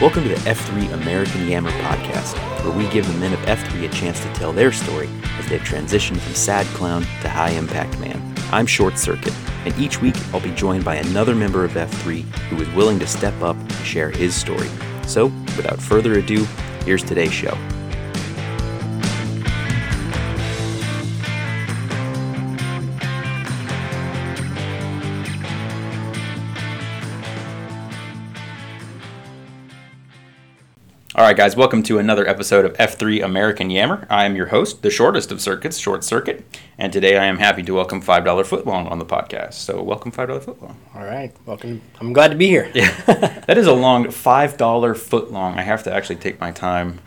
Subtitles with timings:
[0.00, 3.88] Welcome to the F3 American Yammer podcast, where we give the men of F3 a
[3.88, 5.08] chance to tell their story
[5.40, 8.22] as they've transitioned from sad clown to high impact man.
[8.52, 12.62] I'm Short Circuit, and each week I'll be joined by another member of F3 who
[12.62, 14.68] is willing to step up and share his story.
[15.04, 16.44] So, without further ado,
[16.84, 17.58] here's today's show.
[31.18, 34.06] All right, guys, welcome to another episode of F3 American Yammer.
[34.08, 36.44] I am your host, the shortest of circuits, Short Circuit,
[36.78, 39.54] and today I am happy to welcome $5 Footlong on the podcast.
[39.54, 40.76] So, welcome $5 Footlong.
[40.94, 41.82] All right, welcome.
[41.98, 42.70] I'm glad to be here.
[42.72, 42.92] Yeah,
[43.48, 45.56] that is a long $5 footlong.
[45.56, 47.00] I have to actually take my time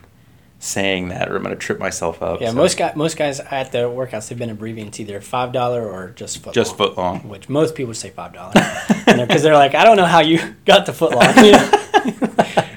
[0.60, 2.42] saying that or I'm going to trip myself up.
[2.42, 5.54] Yeah, so- most guy, most guys at the workouts they've been abbreviating it's either five
[5.54, 6.54] dollar or just foot.
[6.54, 7.26] Just long, footlong.
[7.30, 8.52] which most people say five dollar,
[9.06, 11.34] because they're like, I don't know how you got the foot long.
[11.46, 11.72] You know?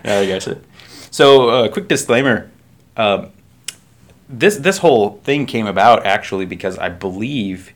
[0.04, 0.62] Yeah, I guess it.
[1.14, 2.50] So, uh, quick disclaimer:
[2.96, 3.30] um,
[4.28, 7.72] this this whole thing came about actually because I believe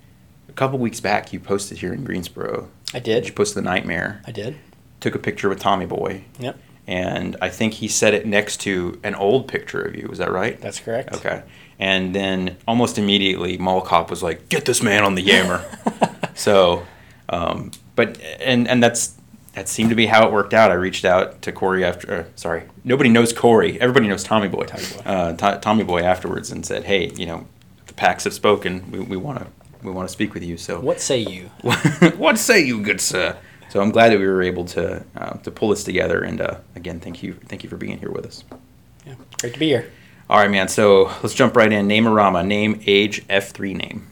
[0.48, 2.68] a couple weeks back you posted here in Greensboro.
[2.92, 3.26] I did.
[3.26, 4.22] You posted the nightmare.
[4.26, 4.56] I did.
[4.98, 6.58] Took a picture with Tommy Boy, Yep,
[6.88, 10.08] and I think he set it next to an old picture of you.
[10.08, 10.60] Was that right?
[10.60, 11.14] that's correct.
[11.14, 11.44] Okay.
[11.78, 15.64] And then almost immediately, Mall Cop was like, "Get this man on the Yammer."
[16.34, 16.84] so,
[17.28, 19.14] um, but and and that's
[19.58, 20.70] that seemed to be how it worked out.
[20.70, 22.14] I reached out to Corey after.
[22.14, 23.80] Uh, sorry, nobody knows Corey.
[23.80, 24.64] Everybody knows Tommy Boy.
[24.66, 25.00] Tommy Boy.
[25.04, 27.44] Uh, To- Tommy Boy afterwards and said, "Hey, you know,
[27.88, 28.88] the packs have spoken.
[28.92, 29.46] We want to
[29.82, 31.50] we want to speak with you." So, What say you?
[32.16, 33.36] what say you, good sir?
[33.68, 36.22] So I'm glad that we were able to uh, to pull this together.
[36.22, 38.44] And uh, again, thank you thank you for being here with us.
[39.04, 39.90] Yeah, great to be here.
[40.30, 40.68] All right, man.
[40.68, 41.88] So let's jump right in.
[41.88, 42.46] Name Arama.
[42.46, 44.06] Name, age, F3 name.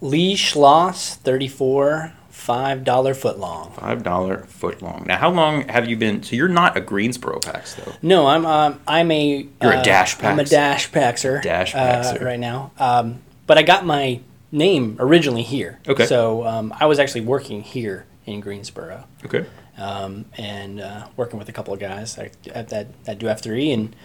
[0.00, 2.12] Lee Schloss, thirty four,
[2.44, 3.72] five dollar foot long.
[3.72, 5.04] Five dollar foot long.
[5.06, 6.22] Now, how long have you been?
[6.22, 7.92] So you're not a Greensboro Pax though.
[8.02, 10.50] No, I'm um, I'm a You're a uh, dash I'm a paxer.
[10.50, 11.42] dash paxer.
[11.42, 12.70] Dash uh, right now.
[12.78, 14.20] Um, but I got my
[14.52, 15.80] name originally here.
[15.88, 16.06] Okay.
[16.06, 19.04] So um, I was actually working here in Greensboro.
[19.24, 19.46] Okay.
[19.78, 23.72] um, and uh, working with a couple of guys at that that do F three
[23.72, 23.96] and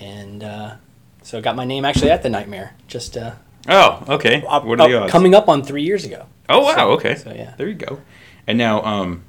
[0.00, 0.74] and uh,
[1.22, 3.32] so I got my name actually at the Nightmare just uh,
[3.68, 4.40] Oh, okay.
[4.40, 5.12] What are the odds?
[5.12, 6.26] coming up on three years ago.
[6.48, 6.74] Oh wow.
[6.74, 7.14] So- okay.
[7.14, 7.54] so, yeah.
[7.56, 8.00] There you go.
[8.46, 9.22] And now, um,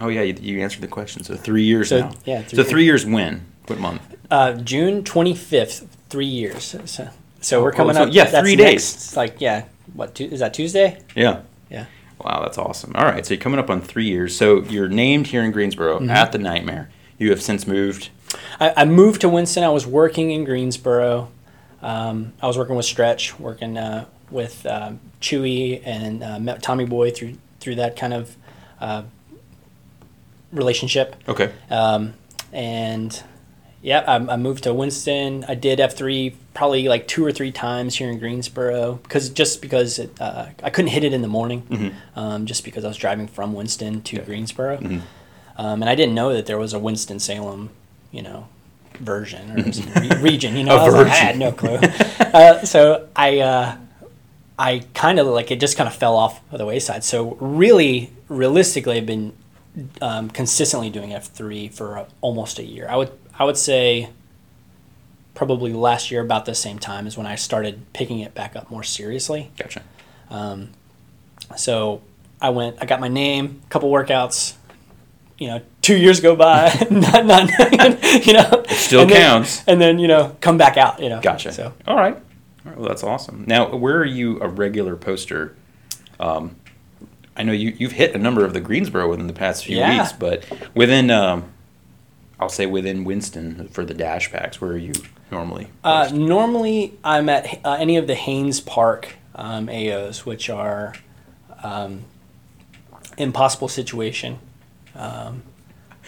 [0.00, 1.22] oh yeah, you, you answered the question.
[1.24, 2.12] So three years So, now.
[2.24, 3.46] yeah, so three three years when?
[3.66, 4.02] What month?
[4.30, 6.76] Uh, June twenty fifth, three years.
[6.86, 7.08] So,
[7.40, 8.08] so we're Oh, coming so- up.
[8.12, 8.94] yeah, that's three days.
[8.94, 9.64] It's like yeah,
[9.94, 11.00] what tu- is that Tuesday?
[11.14, 11.40] Yeah.
[11.70, 11.86] Yeah.
[12.20, 12.92] Wow, that's awesome.
[12.96, 14.36] All right, so you're coming up on three years.
[14.36, 16.10] So you're named here in Greensboro Mm-hmm.
[16.10, 16.90] at the Nightmare.
[17.16, 18.08] You have since moved.
[18.58, 19.62] I, I moved to Winston.
[19.62, 21.30] I was working in Greensboro.
[21.80, 27.10] Um, I was working with Stretch, working uh, with um, Chewy and uh, Tommy Boy
[27.10, 28.36] through through that kind of
[28.80, 29.02] uh,
[30.52, 31.16] relationship.
[31.28, 31.52] Okay.
[31.70, 32.14] Um,
[32.52, 33.22] and
[33.82, 35.44] yeah, I, I moved to Winston.
[35.48, 39.62] I did F three probably like two or three times here in Greensboro because just
[39.62, 41.92] because it, uh, I couldn't hit it in the morning, Mhm.
[42.16, 44.26] um, just because I was driving from Winston to Okay.
[44.26, 45.00] Greensboro, Mhm.
[45.56, 47.70] um, and I didn't know that there was a Winston Salem,
[48.10, 48.48] you know,
[48.98, 50.56] version or region.
[50.56, 51.76] You know, I, like, I had no clue.
[52.20, 53.76] uh, so I.
[54.58, 57.04] I kind of like it just kind of fell off of the wayside.
[57.04, 59.32] So really, realistically, I've been
[60.02, 62.88] um, consistently doing F three for almost a year.
[62.88, 64.10] I would I would say
[65.34, 68.70] probably last year about the same time is when I started picking it back up
[68.70, 69.52] more seriously.
[69.56, 69.82] Gotcha.
[70.30, 70.70] Um,
[71.56, 72.02] so
[72.40, 74.54] I went, I got my name, a couple workouts.
[75.38, 77.48] You know, two years go by, not, not,
[78.26, 79.62] you know, it still counts.
[79.68, 81.00] and then you know, come back out.
[81.00, 81.52] You know, Gotcha.
[81.52, 82.18] So All right.
[82.76, 83.44] Well, that's awesome.
[83.46, 85.54] Now, where are you a regular poster?
[86.20, 86.56] Um,
[87.36, 89.98] I know you, you've hit a number of the Greensboro within the past few Yeah.
[90.00, 91.44] weeks, but within, um,
[92.40, 94.92] I'll say within Winston for the dash packs, where are you
[95.30, 95.68] normally?
[95.84, 100.94] Uh, normally, I'm at uh, any of the Hanes Park um, AOs, which are
[101.62, 102.04] um,
[103.16, 104.38] impossible situation,
[104.96, 105.42] um,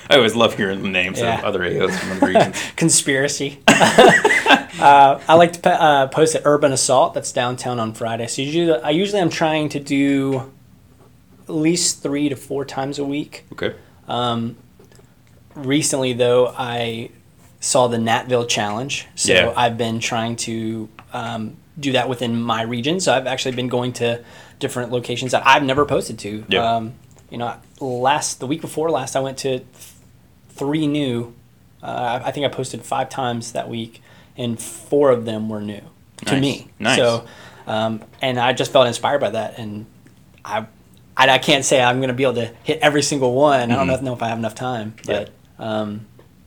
[0.08, 1.38] I always love hearing the names Yeah.
[1.38, 2.56] of other AOs from other regions.
[2.76, 3.58] conspiracy.
[3.68, 7.14] uh, I like to pa- uh, post at Urban Assault.
[7.14, 8.26] That's downtown on Friday.
[8.26, 10.52] So usually, I usually am trying to do
[11.48, 13.44] at least three to four times a week.
[13.52, 13.74] okay.
[14.08, 14.56] Um,
[15.54, 17.10] recently, though, I
[17.60, 19.52] saw the Natville Challenge, so Yeah.
[19.56, 23.00] I've been trying to um, do that within my region.
[23.00, 24.24] So I've actually been going to
[24.58, 26.44] different locations that I've never posted to.
[26.48, 26.76] Yeah.
[26.76, 26.94] Um,
[27.30, 29.60] you know, last the week before last, I went to
[30.60, 31.34] three new.
[31.82, 34.02] Uh, I think I posted five times that week,
[34.36, 35.80] and four of them were new
[36.26, 36.40] to Nice.
[36.40, 36.68] me.
[36.78, 36.96] Nice.
[36.98, 37.24] So,
[37.66, 39.86] um, and I just felt inspired by that, and
[40.44, 40.66] I,
[41.16, 43.72] I, I can't say I'm going to be able to hit every single one.
[43.72, 45.10] I don't know, know if I have enough time, Mm-hmm.
[45.10, 45.24] Yeah.
[45.58, 46.06] but um,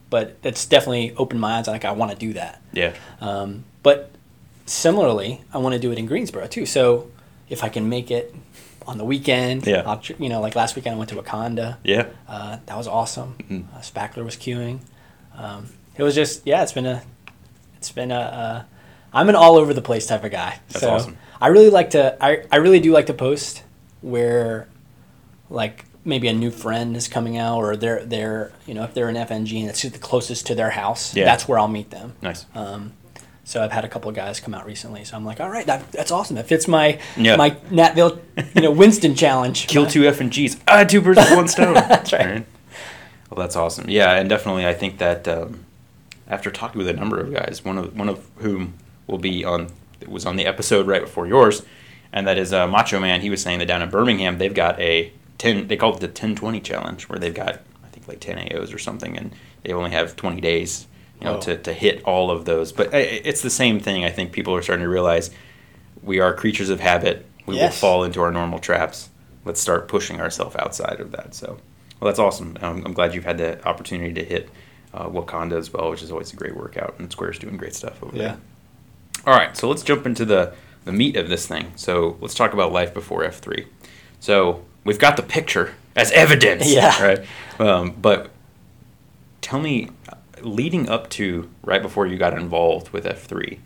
[0.09, 1.67] but it's definitely opened my eyes.
[1.67, 2.61] Like I want to do that.
[2.71, 2.93] Yeah.
[3.19, 4.11] Um, but
[4.67, 6.65] similarly, I want to do it in Greensboro too.
[6.67, 7.09] So
[7.49, 8.33] if I can make it
[8.87, 9.99] on the weekend, Yeah.
[10.19, 11.77] You know, like last weekend I went to Wakanda.
[11.83, 12.07] Yeah.
[12.27, 13.35] Uh, that was awesome.
[13.49, 13.65] Mhm.
[13.75, 14.79] Uh, Spackler was queuing.
[15.37, 17.01] Um, it was just yeah, it's been a,
[17.77, 18.19] it's been a.
[18.19, 18.63] Uh,
[19.13, 20.59] I'm an all over the place type of guy.
[20.69, 21.17] That's so awesome.
[21.41, 22.17] I really like to.
[22.23, 23.63] I I really do like to post
[24.01, 24.67] where,
[25.49, 29.07] like maybe a new friend is coming out or they're they're you know if they're
[29.09, 31.15] an FNG and it's the closest to their house.
[31.15, 31.25] Yeah.
[31.25, 32.13] That's where I'll meet them.
[32.21, 32.45] Nice.
[32.55, 32.93] Um,
[33.43, 35.03] so I've had a couple of guys come out recently.
[35.03, 36.35] So I'm like, all right, that, that's awesome.
[36.37, 37.35] That fits my Yeah.
[37.35, 38.19] my Natville,
[38.55, 39.67] you know, Winston challenge.
[39.67, 40.57] Kill two F and G's.
[40.67, 41.73] Ah, two birds with one stone.
[41.73, 42.45] That's right.
[43.29, 43.89] Well, that's awesome.
[43.89, 45.65] Yeah, and definitely, I think that um,
[46.27, 48.75] after talking with a number of guys, one of one of whom
[49.07, 49.71] will be on
[50.07, 51.63] was on the episode right before yours,
[52.11, 53.21] and that is uh, Macho Man.
[53.21, 55.67] He was saying that down in Birmingham they've got a ten.
[55.67, 58.73] They call it the ten twenty challenge, where they've got I think like ten AOs
[58.73, 60.85] or something, and they only have twenty days,
[61.23, 61.41] you know, Oh.
[61.41, 62.71] to, to hit all of those.
[62.71, 64.03] But it's the same thing.
[64.03, 65.31] I think people are starting to realize
[66.01, 67.25] we are creatures of habit.
[67.45, 67.71] We Yes.
[67.73, 69.09] will fall into our normal traps.
[69.45, 71.33] Let's start pushing ourselves outside of that.
[71.33, 71.57] So,
[71.99, 72.57] well, that's awesome.
[72.61, 74.49] Um, I'm glad you've had the opportunity to hit
[74.93, 78.01] uh, Wakanda as well, which is always a great workout, and Square's doing great stuff
[78.03, 78.23] over Yeah.
[78.23, 78.37] there.
[79.25, 80.53] All right, so let's jump into the
[80.85, 81.71] the meat of this thing.
[81.77, 83.65] So let's talk about life before F3.
[84.19, 87.01] So we've got the picture as evidence, Yeah.
[87.01, 87.25] right?
[87.57, 88.29] Um, but
[89.41, 89.89] tell me,
[90.45, 93.59] leading up to right before you got involved with F3,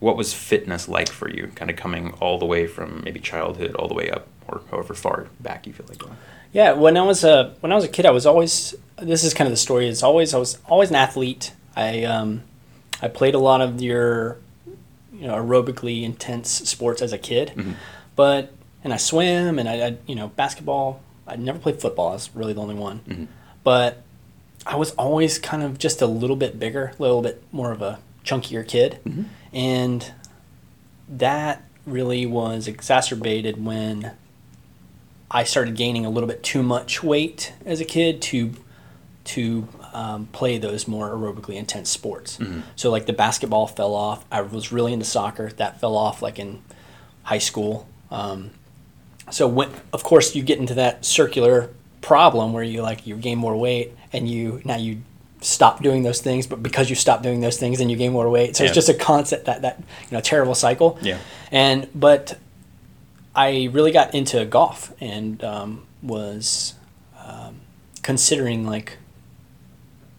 [0.00, 1.48] what was fitness like for you?
[1.54, 4.94] Kind of coming all the way from maybe childhood all the way up, or however
[4.94, 6.16] far back you feel like going.
[6.52, 8.74] Yeah, when I was a when I was a kid, I was always.
[9.00, 9.88] This is kind of the story.
[9.88, 11.52] It's always I was always an athlete.
[11.76, 12.42] I um,
[13.02, 14.38] I played a lot of your,
[15.12, 17.74] you know, aerobically intense sports as a kid, Mhm.
[18.16, 21.00] but and I swim and I, I you know basketball.
[21.26, 22.08] I never played football.
[22.10, 23.26] I was really the only one, Mhm.
[23.62, 24.02] but
[24.68, 27.80] I was always kind of just a little bit bigger, a little bit more of
[27.82, 29.24] a chunkier kid, Mhm.
[29.52, 30.12] and
[31.08, 34.12] that really was exacerbated when
[35.30, 38.52] I started gaining a little bit too much weight as a kid to
[39.24, 42.38] to um, play those more aerobically intense sports.
[42.38, 42.62] Mhm.
[42.76, 44.24] So like the basketball fell off.
[44.32, 45.50] I was really into soccer.
[45.56, 46.60] That fell off like in
[47.24, 47.86] high school.
[48.10, 48.50] Um,
[49.30, 53.36] so when, of course, you get into that circular problem where you like you gain
[53.38, 55.02] more weight and you now you
[55.40, 58.28] stop doing those things, but because you stop doing those things, then you gain more
[58.28, 58.56] weight.
[58.56, 58.68] So Yeah.
[58.70, 60.98] it's just a constant that that you know terrible cycle.
[61.02, 61.18] Yeah.
[61.52, 62.38] And but
[63.34, 66.74] I really got into golf and um, was
[67.24, 67.60] um,
[68.02, 68.98] considering like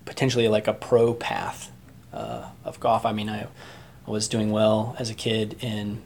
[0.06, 1.72] potentially like a pro path
[2.14, 3.06] uh, of golf.
[3.06, 3.44] I mean, I,
[4.08, 6.02] I was doing well as a kid in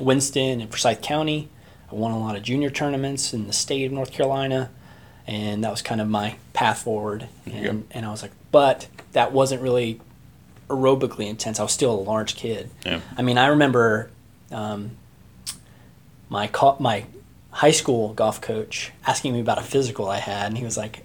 [0.00, 1.48] Winston and Forsyth County.
[1.90, 4.70] I won a lot of junior tournaments in the state of North Carolina,
[5.26, 7.28] and that was kind of my path forward.
[7.46, 10.00] And, and I was like, but that wasn't really
[10.68, 11.58] aerobically intense.
[11.60, 12.70] I was still a large kid.
[12.84, 13.00] Yeah.
[13.16, 14.10] I mean, I remember
[14.52, 14.92] um,
[16.28, 17.04] my co- my
[17.50, 21.04] high school golf coach asking me about a physical I had, and he was like,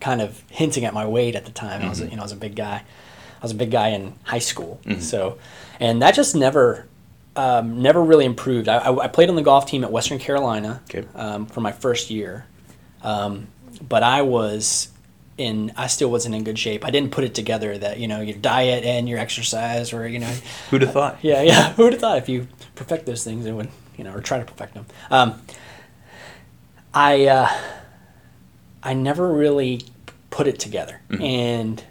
[0.00, 1.82] kind of hinting at my weight at the time.
[1.82, 2.10] I was, Mhm.
[2.10, 2.76] you know, I was a big guy.
[2.82, 5.02] I was a big guy in high school, Mhm.
[5.02, 5.36] so,
[5.78, 6.86] and that just never,
[7.36, 8.66] um, never really improved.
[8.68, 11.06] I, I, I played on the golf team at Western Carolina Okay.
[11.14, 12.46] um, for my first year,
[13.02, 13.48] um,
[13.86, 14.88] but I was
[15.38, 15.72] in.
[15.76, 16.84] I still wasn't in good shape.
[16.84, 20.18] I didn't put it together that you know your diet and your exercise, or you
[20.18, 20.32] know,
[20.70, 21.18] Who'd have thought?
[21.22, 21.72] yeah, yeah.
[21.74, 24.38] Who would have thought if you perfect those things, and would, you know, or try
[24.38, 24.86] to perfect them.
[25.10, 25.40] Um,
[26.92, 27.48] I, uh,
[28.82, 29.82] I never really
[30.30, 31.22] put it together, Mhm.
[31.22, 31.84] and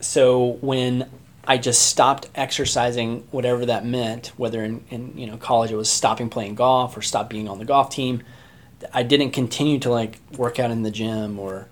[0.00, 1.08] so when
[1.46, 5.88] I just stopped exercising, whatever that meant, whether in, in you know college it was
[5.88, 8.22] stopping playing golf or stop being on the golf team,
[8.92, 11.68] I didn't continue to like work out in the gym or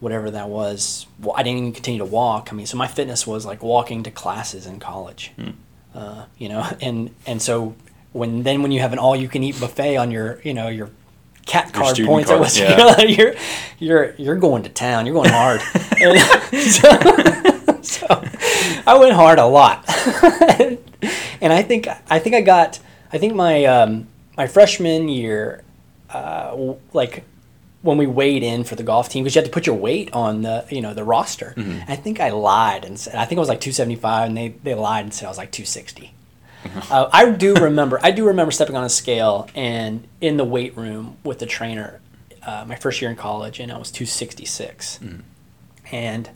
[0.00, 1.06] whatever that was.
[1.20, 2.48] Well, I didn't even continue to walk.
[2.52, 5.32] I mean, so my fitness was like walking to classes in college.
[5.36, 5.50] Hmm.
[5.94, 7.74] Uh, you know, and and so
[8.12, 10.68] when then when you have an all you can eat buffet on your you know
[10.68, 10.90] your
[11.44, 13.00] cat card student points card, West yeah.
[13.02, 13.34] You're
[13.78, 15.06] you're you're going to town.
[15.06, 15.60] You're going hard.
[16.52, 18.06] so, so
[18.86, 19.84] I went hard a lot,
[21.40, 22.80] and I think I think I got
[23.12, 25.62] I think my um, my freshman year,
[26.10, 27.24] uh, like
[27.82, 30.12] when we weighed in for the golf team because you had to put your weight
[30.12, 31.54] on the you know the roster.
[31.56, 31.84] Mhm.
[31.88, 34.74] I think I lied and said I think it was like 275, and they they
[34.74, 36.12] lied and said I was like 260.
[36.90, 38.00] Uh, I do remember.
[38.02, 42.00] I do remember stepping on a scale and in the weight room with the trainer,
[42.44, 45.20] uh, my first year in college, and I was 266, Mhm.
[45.92, 46.28] and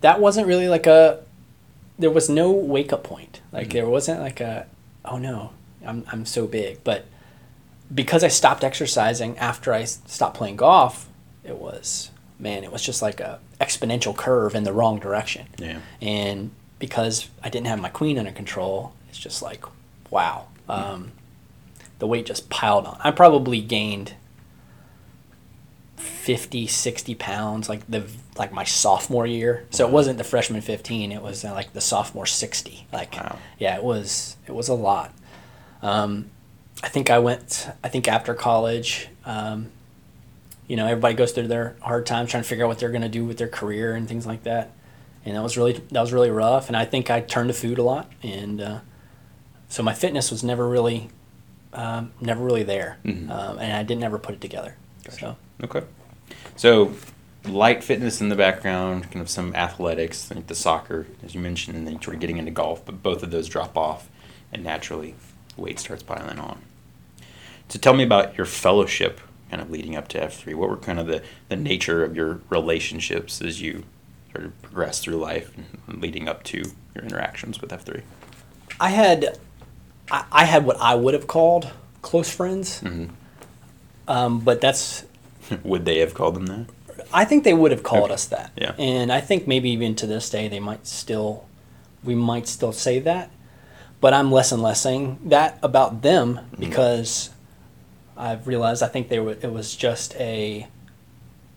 [0.00, 1.20] that wasn't really like a.
[1.98, 3.40] There was no wake up point.
[3.52, 3.72] Like Mhm.
[3.72, 4.66] there wasn't like a,
[5.04, 5.50] oh no,
[5.86, 6.82] I'm I'm so big.
[6.82, 7.04] But
[7.92, 11.08] because I stopped exercising after I stopped playing golf,
[11.42, 15.46] it was man, it was just like a exponential curve in the wrong direction.
[15.58, 15.80] Yeah.
[16.00, 19.64] And because I didn't have my queen under control, it's just like,
[20.10, 20.48] wow.
[20.68, 21.12] Um,
[21.98, 22.98] the weight just piled on.
[23.02, 24.14] I probably gained
[25.96, 28.04] 50, 60 pounds like the
[28.36, 29.66] like my sophomore year.
[29.70, 32.86] So it wasn't the freshman 15, it was uh, like the sophomore 60.
[32.92, 33.38] Like Wow.
[33.58, 35.12] yeah, it was it was a lot.
[35.82, 36.30] Um,
[36.84, 39.70] I think I went I think after college um,
[40.66, 43.02] you know, everybody goes through their hard times trying to figure out what they're going
[43.02, 44.70] to do with their career and things like that.
[45.24, 46.68] And that was really that was really rough.
[46.68, 48.78] And I think I turned to food a lot, and uh,
[49.68, 51.08] so my fitness was never really
[51.72, 53.30] um, never really there, Mhm.
[53.30, 54.76] um, and I didn't ever put it together.
[55.10, 55.82] So Okay.
[56.56, 56.92] So,
[57.44, 61.76] light fitness in the background, kind of some athletics, like the soccer, as you mentioned,
[61.76, 64.08] and then sort of getting into golf, but both of those drop off,
[64.52, 65.14] and naturally,
[65.56, 66.60] weight starts piling on.
[67.74, 70.54] So, tell me about your fellowship kind of leading up to F3.
[70.54, 73.82] What were kind of the, the nature of your relationships as you
[74.30, 75.50] sort of progressed through life
[75.88, 76.58] and leading up to
[76.94, 78.02] your interactions with F3?
[78.78, 79.38] I had
[80.08, 81.68] I, I had what I would have called
[82.00, 83.06] close friends, hmm
[84.06, 85.04] um, but that's
[85.64, 86.66] Would they have called them that?
[87.12, 88.14] I think they would have called Okay.
[88.14, 88.52] us that.
[88.56, 88.74] Yeah.
[88.78, 91.44] And I think maybe even to this day they might still
[92.04, 93.32] we might still say that.
[94.00, 97.30] But I'm less and less saying that about them because
[98.16, 100.66] I've realized I think they were it was just a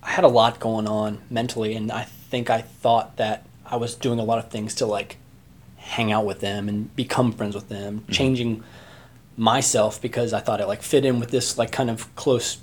[0.04, 3.96] I had a lot going on mentally and I think I thought that I was
[3.96, 5.18] doing a lot of things to like
[5.78, 8.64] hang out with them and become friends with them, changing
[9.38, 12.58] myself because I thought I like fit in with this like kind of close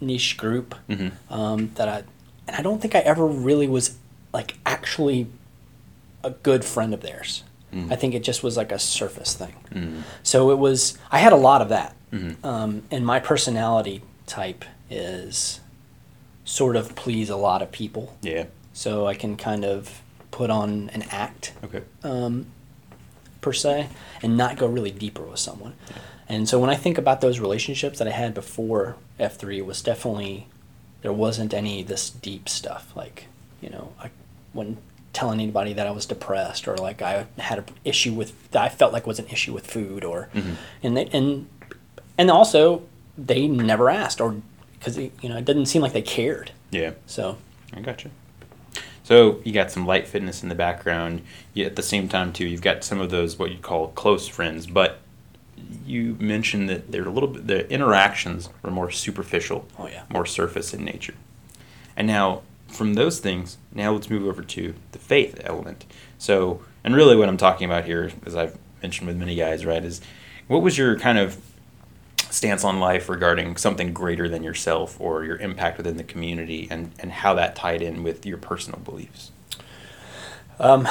[0.00, 1.12] niche group Mhm.
[1.30, 2.02] um, that I
[2.48, 3.96] and I don't think I ever really was
[4.32, 5.26] like actually
[6.24, 7.42] a good friend of theirs.
[7.72, 7.92] Mm.
[7.92, 9.54] I think it just was like a surface thing.
[9.72, 10.02] Mm.
[10.22, 12.44] So it was I had a lot of that, Mhm.
[12.44, 15.60] um, and my personality type is
[16.44, 18.16] sort of please a lot of people.
[18.22, 18.46] Yeah.
[18.72, 21.82] So I can kind of put on an act Okay.
[22.02, 22.46] um,
[23.40, 23.88] per se
[24.22, 25.74] and not go really deeper with someone.
[26.28, 29.82] And so when I think about those relationships that I had before F3, it was
[29.82, 30.46] definitely,
[31.02, 32.92] there wasn't any this deep stuff.
[32.94, 33.26] Like,
[33.60, 34.10] you know, I
[34.54, 34.78] wouldn't
[35.12, 38.68] tell anybody that I was depressed or like I had an issue with, that I
[38.68, 40.54] felt like was an issue with food or, Mhm.
[40.82, 41.48] and they, and,
[42.16, 42.82] and also
[43.18, 44.36] they never asked or,
[44.78, 46.52] because, you know, it didn't seem like they cared.
[46.70, 46.92] Yeah.
[47.06, 47.38] So,
[47.74, 48.10] I gotcha.
[49.02, 51.22] So you got some light fitness in the background.
[51.56, 54.66] At the same time, too, you've got some of those what you call close friends.
[54.68, 55.00] But
[55.84, 60.04] you mentioned that they're a little bit the interactions were more superficial, Oh, yeah.
[60.08, 61.14] more surface in nature.
[61.96, 65.84] And now from those things, now let's move over to the faith element.
[66.18, 69.84] So, and really, what I'm talking about here, as I've mentioned with many guys, right,
[69.84, 70.00] is
[70.46, 71.40] what was your kind of
[72.30, 76.92] stance on life regarding something greater than yourself or your impact within the community and,
[77.00, 79.32] and how that tied in with your personal beliefs.
[80.58, 80.86] Um,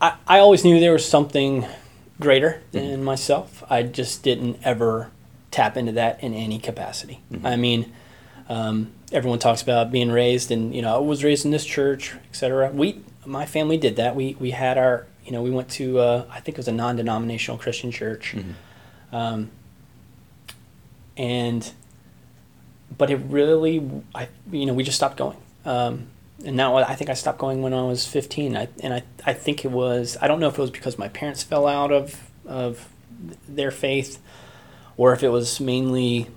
[0.00, 1.66] I, I always knew there was something
[2.20, 3.04] greater than mm-hmm.
[3.04, 3.62] myself.
[3.70, 5.10] I just didn't ever
[5.50, 7.20] tap into that in any capacity.
[7.32, 7.46] Mm-hmm.
[7.46, 7.92] I mean,
[8.48, 12.14] um, everyone talks about being raised, and you know, I was raised in this church,
[12.30, 12.70] etc.
[12.72, 14.16] We, my family, did that.
[14.16, 16.72] We we had our, you know, we went to, uh, I think it was a
[16.72, 18.34] non-denominational Christian church,
[19.12, 19.50] um,
[21.16, 21.72] and
[22.96, 25.36] but it really, I, you know, we just stopped going.
[25.64, 26.08] Um,
[26.44, 28.56] and now I think I stopped going when I was 15.
[28.56, 31.08] I, and I, I think it was, I don't know if it was because my
[31.08, 32.88] parents fell out of, of
[33.48, 34.20] their faith
[34.96, 36.28] or if it was mainly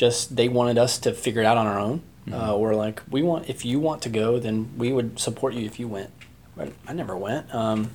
[0.00, 2.02] just they wanted us to figure it out on our own.
[2.32, 5.66] Uh, or like, we want, if you want to go, then we would support you
[5.66, 6.10] if you went.
[6.56, 7.52] But I never went.
[7.52, 7.90] Um,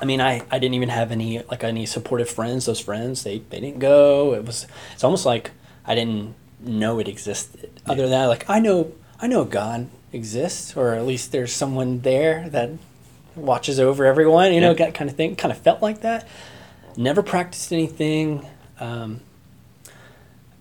[0.00, 2.66] I mean, I, I didn't even have any like any supportive friends.
[2.66, 4.32] Those friends, they, they didn't go.
[4.34, 5.50] It was it's almost like
[5.84, 7.70] I didn't know it existed.
[7.84, 12.00] Other than that, like I know I know God exists, or at least there's someone
[12.00, 12.70] there that
[13.34, 14.52] watches over everyone.
[14.54, 14.86] You know, Yeah.
[14.86, 15.34] that kind of thing.
[15.34, 16.28] Kind of felt like that.
[16.96, 18.46] Never practiced anything.
[18.78, 19.20] Um,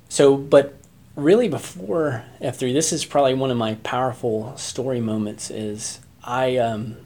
[0.09, 0.75] so, but
[1.15, 5.49] really before F3, this is probably one of my powerful story moments.
[5.49, 6.97] Is I um,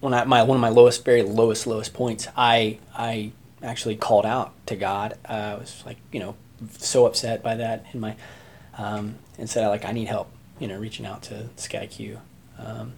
[0.00, 4.26] when I my one of my lowest, very lowest, lowest points, I I actually called
[4.26, 5.14] out to God.
[5.28, 6.36] Uh, I was like, you know,
[6.78, 8.16] so upset by that in my,
[8.76, 10.30] um, and said like I need help.
[10.58, 12.18] You know, reaching out to SkyQ,
[12.58, 12.94] um,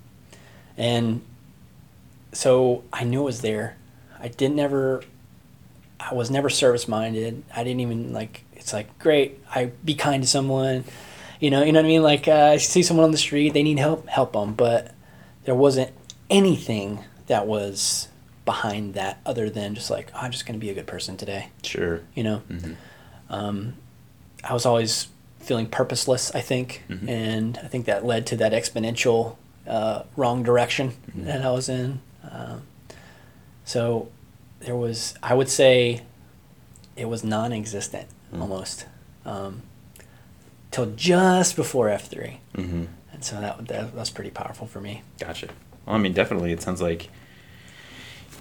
[0.76, 1.22] and
[2.32, 3.76] so I knew it was there.
[4.20, 5.02] I didn't ever.
[6.00, 7.42] I was never service minded.
[7.54, 8.44] I didn't even like.
[8.54, 9.40] It's like great.
[9.54, 10.84] I be kind to someone.
[11.40, 12.02] You know, you know what I mean.
[12.02, 14.54] Like uh, I see someone on the street, they need help, help them.
[14.54, 14.94] But
[15.44, 15.92] there wasn't
[16.30, 18.08] anything that was
[18.44, 21.48] behind that other than just like "Oh, I'm just gonna be a good person today.
[21.62, 22.00] Sure.
[22.14, 22.72] You know, hmm
[23.30, 23.74] um,
[24.42, 25.08] I was always
[25.40, 26.34] feeling purposeless.
[26.34, 29.36] I think, and I think that led to that exponential
[29.66, 32.00] uh, wrong direction that I was in.
[32.30, 32.62] Um,
[33.64, 34.08] so
[34.60, 36.02] there was, I would say,
[36.96, 38.86] it was non-existent almost
[39.24, 39.62] um,
[40.70, 42.84] till just before F 3 Mm-hmm.
[43.12, 45.02] and so that that was pretty powerful for me.
[45.20, 45.48] Gotcha.
[45.86, 47.08] Well, I mean, definitely, it sounds like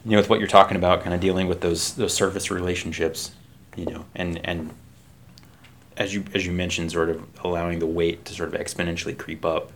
[0.04, 3.32] you know with what you're talking about, kind of dealing with those those surface relationships,
[3.76, 4.72] you know, and and
[5.96, 9.46] as you as you mentioned, sort of allowing the weight to sort of exponentially creep
[9.46, 9.72] up.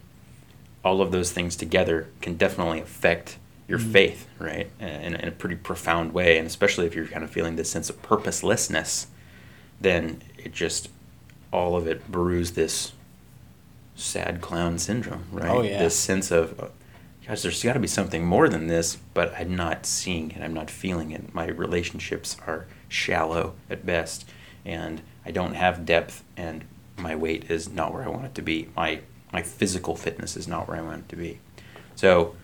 [0.83, 5.55] All of those things together can definitely affect your faith, right, in, in a pretty
[5.55, 9.07] profound way, and especially if you're kind of feeling this sense of purposelessness,
[9.79, 10.89] then it just
[11.51, 12.93] all of it brews this
[13.95, 15.49] sad clown syndrome, right?
[15.49, 15.79] Oh, yeah.
[15.79, 16.67] This sense of, uh,
[17.27, 20.41] gosh, there's got to be something more than this, but I'm not seeing it.
[20.41, 21.33] I'm not feeling it.
[21.33, 24.27] My relationships are shallow at best,
[24.65, 26.65] and I don't have depth, and
[26.97, 28.69] my weight is not where I want it to be.
[28.75, 29.01] My
[29.33, 31.39] my physical fitness is not where I want it to be.
[31.95, 32.35] So,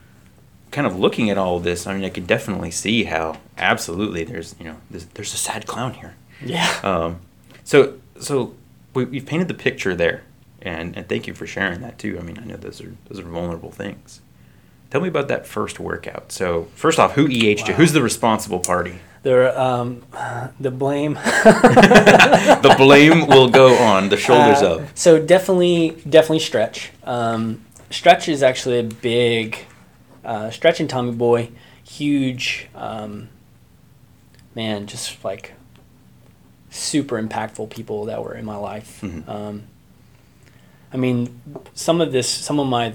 [0.77, 4.23] kind of looking at all of this, I mean, I can definitely see how absolutely
[4.23, 6.13] there's you know there's, there's a sad clown here.
[6.45, 6.69] Yeah.
[6.83, 7.21] Um,
[7.63, 8.53] so so
[8.93, 10.21] we, we've painted the picture there,
[10.61, 12.19] and, and thank you for sharing that too.
[12.19, 14.21] I mean, I know those are those are vulnerable things.
[14.91, 16.31] Tell me about that first workout.
[16.31, 17.73] So first off, who EH'd you?
[17.73, 17.77] Wow.
[17.79, 18.99] Who's the responsible party?
[19.23, 20.03] There, um,
[20.59, 21.15] the blame.
[22.67, 24.91] The blame will go on the shoulders Uh, of.
[24.93, 26.91] So definitely, definitely stretch.
[27.03, 29.65] Um, stretch is actually a big
[30.27, 31.49] uh, stretch and Tommy Boy,
[31.83, 32.67] huge.
[32.75, 33.29] Um,
[34.53, 35.53] man, just like
[36.69, 38.99] super impactful people that were in my life.
[39.01, 39.27] Mhm.
[39.27, 39.63] Um,
[40.93, 41.41] I mean,
[41.73, 42.93] some of this, some of my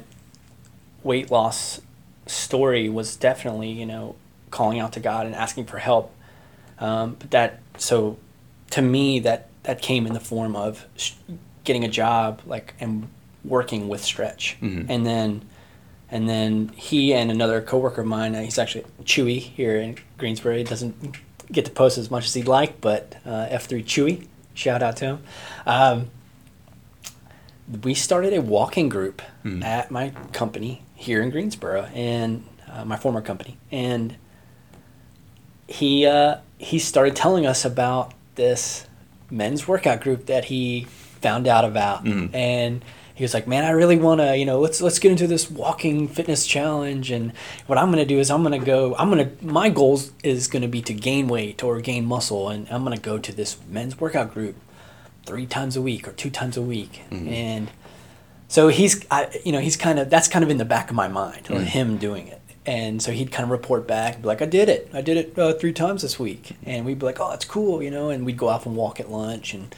[1.03, 1.81] weight loss
[2.27, 4.15] story was definitely, you know,
[4.51, 6.13] calling out to God and asking for help.
[6.79, 8.19] Um, but that, so
[8.71, 11.13] to me, that that came in the form of sh-
[11.65, 13.09] getting a job, like and
[13.45, 14.87] working with Stretch, Mhm.
[14.89, 15.43] and then,
[16.13, 20.57] and then he and another coworker of mine, uh, he's actually Chewy here in Greensboro.
[20.59, 21.17] He doesn't
[21.51, 25.05] get to post as much as he'd like, but uh, F3 Chewy, shout out to
[25.07, 25.19] him.
[25.67, 26.11] Um,
[27.83, 29.65] we started a walking group Mhm.
[29.65, 34.17] at my company here in Greensboro, and uh, my former company, and
[35.67, 38.87] he uh, he started telling us about this
[39.31, 40.87] men's workout group that he
[41.21, 42.35] found out about, Mhm.
[42.35, 42.85] and
[43.23, 45.49] he was like, "Man, I really want to, you know, let's let's get into this
[45.49, 47.33] walking fitness challenge." And
[47.69, 48.97] what I'm gonna do is I'm gonna go.
[48.99, 52.83] I'm gonna my goals is gonna be to gain weight or gain muscle, and I'm
[52.83, 54.57] gonna go to this men's workout group
[55.25, 57.31] three times a week or two times a week, Mhm.
[57.31, 57.71] and
[58.49, 60.97] so he's, I, you know, he's kind of that's kind of in the back of
[60.97, 61.63] my mind, Mm.
[61.63, 62.41] him doing it.
[62.67, 64.91] And so he'd kind of report back, be like, "I did it.
[64.93, 67.83] I did it uh, three times this week." And we'd be like, "Oh, that's cool,"
[67.85, 68.11] you know.
[68.11, 69.73] And we'd go out and walk at lunch, and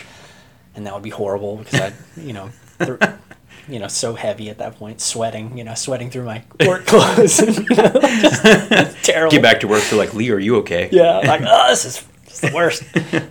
[0.74, 2.98] and that would be horrible because I, you know, th-
[3.68, 7.38] you know, so heavy at that point, sweating, you know, sweating through my work clothes,
[7.40, 9.30] and, you know, just terrible.
[9.30, 9.82] Get back to work.
[9.82, 10.88] Feel like Lee, are you okay?
[10.92, 12.82] Yeah, like oh, this is, this is the worst.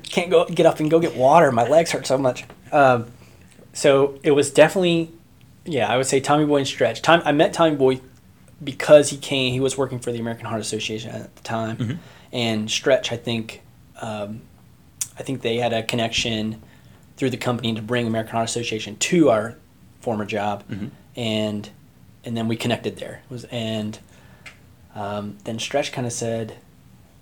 [0.10, 1.52] Can't go get up and go get water.
[1.52, 2.46] My legs hurt so much.
[2.72, 3.08] Um,
[3.74, 5.12] so it was definitely,
[5.66, 7.02] yeah, I would say Tommy Boy and Stretch.
[7.02, 8.02] Tom, I met Tommy Boy
[8.64, 9.52] because he came.
[9.54, 11.98] He was working for the American Heart Association at the time, Mhm.
[12.32, 13.12] and Stretch.
[13.12, 13.62] I think,
[14.02, 14.42] um,
[15.20, 16.62] I think they had a connection
[17.18, 19.56] through the company to bring American Heart Association to our
[20.02, 20.90] former job, Mhm.
[21.16, 21.70] and
[22.26, 23.22] and then we connected there.
[23.30, 24.00] It was and
[24.96, 26.56] um, then Stretch kind of said,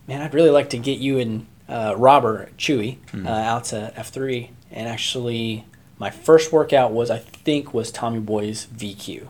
[0.07, 3.25] "Man, I'd really like to get you and uh, Robert Chewy Mhm.
[3.25, 5.65] uh, out to F three." And actually,
[5.97, 9.27] my first workout was I think was Tommy Boy's VQ.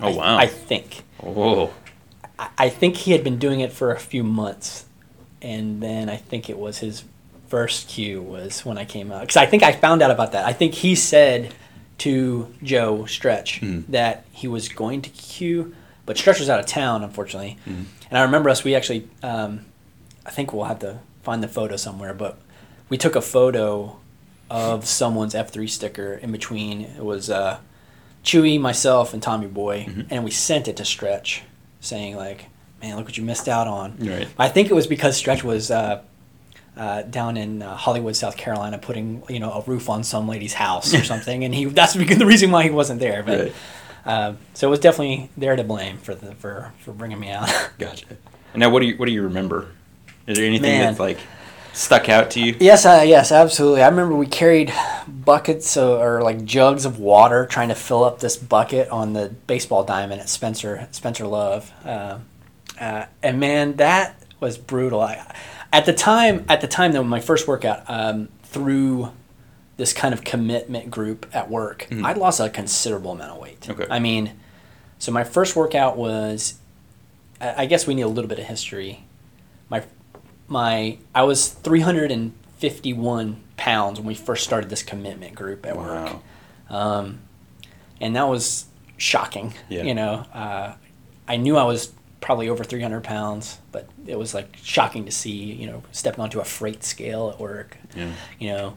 [0.00, 0.36] Oh, I- wow.
[0.38, 1.70] I think Oh,
[2.38, 4.86] I, I think he had been doing it for a few months,
[5.40, 7.04] and then I think it was his
[7.52, 10.46] first cue was when I came out because I think I found out about that.
[10.46, 11.52] I think he said
[11.98, 13.84] to Joe Stretch Mhm.
[13.88, 15.74] that he was going to cue,
[16.06, 17.58] but Stretch was out of town unfortunately.
[17.68, 17.84] Mhm.
[18.08, 18.64] And I remember us.
[18.64, 19.66] We actually, um,
[20.24, 22.38] I think we'll have to find the photo somewhere, but
[22.88, 23.96] we took a photo
[24.48, 26.80] of someone's F three sticker in between.
[26.80, 27.58] It was uh,
[28.24, 30.06] Chewy, myself, and Tommy Boy, Mhm.
[30.08, 31.42] and we sent it to Stretch,
[31.82, 32.46] saying like,
[32.80, 34.28] "Man, look what you missed out on." Right.
[34.38, 35.98] I think it was because Stretch was uh,
[36.76, 40.54] uh, down in uh, Hollywood, South Carolina, putting you know a roof on some lady's
[40.54, 43.22] house or something, and he that's the reason why he wasn't there.
[43.22, 43.54] But Right.
[44.06, 47.48] uh, so it was definitely there to blame for the for for bringing me out.
[47.78, 48.06] gotcha.
[48.52, 49.68] And now, what do you what do you remember?
[50.26, 50.86] Is there anything Man.
[50.86, 51.18] that's like
[51.72, 52.56] stuck out to you?
[52.60, 53.82] Yes, uh, yes, absolutely.
[53.82, 54.72] I remember we carried
[55.08, 59.30] buckets of, or like jugs of water, trying to fill up this bucket on the
[59.46, 62.18] baseball diamond at Spencer Spencer Love, uh,
[62.80, 65.00] uh, and man, that was brutal.
[65.00, 65.34] I,
[65.72, 69.10] at the time, at the time though, my first workout um, through
[69.78, 73.60] this kind of commitment group at work, I'd lost a considerable amount of weight.
[73.62, 73.82] Mm-hmm.
[73.82, 73.86] Okay.
[73.90, 74.32] I mean,
[74.98, 76.58] so my first workout was,
[77.40, 79.04] I I guess we need a little bit of history.
[79.68, 79.82] My,
[80.46, 85.88] my, I was 351 pounds when we first started this commitment group at work.
[85.88, 86.22] Wow.
[86.68, 87.20] Um,
[88.00, 88.66] and that was
[88.98, 89.54] shocking.
[89.68, 89.84] Yeah.
[89.84, 90.74] You know, uh,
[91.26, 95.30] I knew I was probably over 300 pounds, but it was like shocking to see,
[95.52, 98.12] you know, stepping onto a freight scale at work, Yeah.
[98.38, 98.76] you know,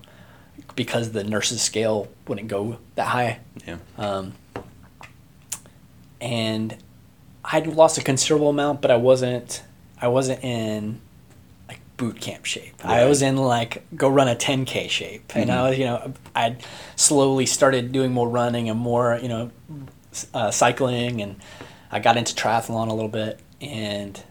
[0.76, 3.40] because the nurse's scale wouldn't go that high.
[3.66, 3.78] Yeah.
[3.98, 4.34] Um,
[6.20, 6.76] and
[7.44, 9.64] I'd lost a considerable amount, but I wasn't,
[10.02, 11.00] I wasn't in
[11.68, 12.74] like boot camp shape.
[12.84, 16.64] I was in like go run a 10k shape, and I was, you know, I'd
[16.96, 19.52] slowly started doing more running and more, you know,
[20.34, 21.36] uh, cycling, and
[21.96, 24.22] I got into triathlon a little bit, and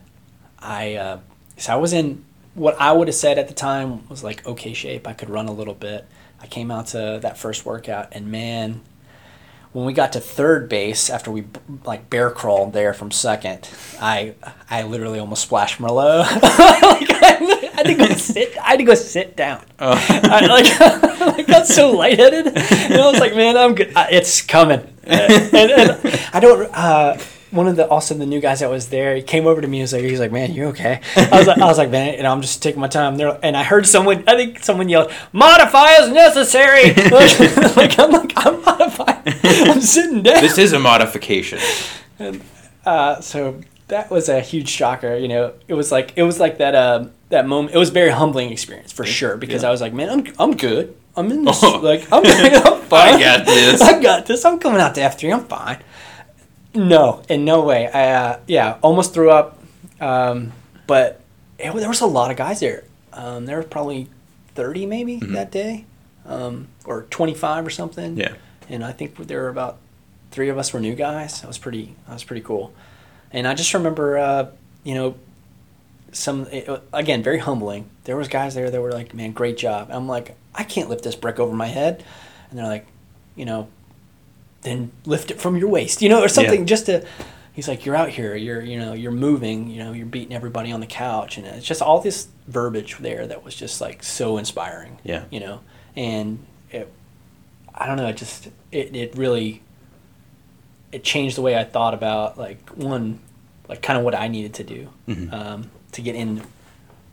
[0.58, 1.20] I, uh,
[1.56, 2.22] so I was in
[2.52, 5.08] what I would have said at the time was like okay shape.
[5.08, 6.04] I could run a little bit.
[6.42, 8.82] I came out to that first workout, and man,
[9.72, 11.46] when we got to third base after we
[11.86, 13.66] like bear crawled there from second,
[13.98, 14.34] I
[14.68, 16.20] I literally almost splashed Merlot.
[16.42, 18.58] like, I, had to go sit.
[18.58, 19.64] I had to go sit down.
[19.78, 20.66] I, like
[21.38, 23.90] I got so lightheaded, and I was like, man, I'm good.
[23.96, 24.86] It's coming.
[25.04, 26.70] and, and I don't.
[26.70, 27.16] Uh,
[27.54, 29.78] one of the also the new guys that was there, he came over to me
[29.78, 31.00] and was like, he's like, man, you okay?
[31.16, 33.38] I was like, I was like, man, and I'm just taking my time there.
[33.42, 36.92] And I heard someone, I think someone yelled, modify as necessary.
[36.94, 37.38] like,
[37.76, 39.22] like, I'm like, I'm modifying.
[39.70, 40.42] I'm sitting down.
[40.42, 41.58] This is a modification.
[42.84, 45.16] Uh, so that was a huge shocker.
[45.16, 47.74] You know, it was like it was like that um, that moment.
[47.74, 49.68] It was a very humbling experience for sure because Yeah.
[49.68, 50.94] I was like, man, I'm I'm good.
[51.16, 51.60] I'm in this.
[51.62, 51.78] Oh.
[51.78, 53.14] Like I'm, I'm fine.
[53.14, 53.80] I got this.
[53.80, 54.44] I got this.
[54.44, 55.32] I'm coming out to F three.
[55.32, 55.78] I'm fine.
[56.74, 57.88] No, in no way.
[57.88, 59.58] I uh, yeah, almost threw up.
[60.00, 60.52] Um,
[60.86, 61.20] but
[61.58, 62.84] it, there was a lot of guys there.
[63.12, 64.08] Um, there were probably
[64.54, 65.84] thirty maybe that day,
[66.26, 68.34] um, or twenty five or something Yeah.
[68.68, 69.78] and I think there were about
[70.30, 71.40] three of us were new guys.
[71.40, 71.94] That was pretty.
[72.06, 72.72] That was pretty cool.
[73.30, 74.46] And I just remember, uh,
[74.82, 75.14] you know,
[76.12, 77.88] some it, again very humbling.
[78.04, 81.04] There was guys there that were like, "Man, great job." I'm like, I can't lift
[81.04, 82.04] this brick over my head,
[82.50, 82.86] and they're like,
[83.36, 83.68] you know,
[84.64, 86.66] then lift it from your waist, you know, or something Yeah.
[86.66, 87.04] just to.
[87.52, 90.72] He's like, you're out here, you're you know, you're moving, you know, you're beating everybody
[90.72, 94.38] on the couch, and it's just all this verbiage there that was just like so
[94.38, 94.98] inspiring.
[95.04, 95.24] Yeah.
[95.30, 95.60] You know,
[95.94, 96.92] and it,
[97.72, 99.62] I don't know, it just it it really
[100.90, 103.20] it changed the way I thought about like one
[103.68, 105.32] like kind of what I needed to do Mhm.
[105.32, 106.42] um, to get in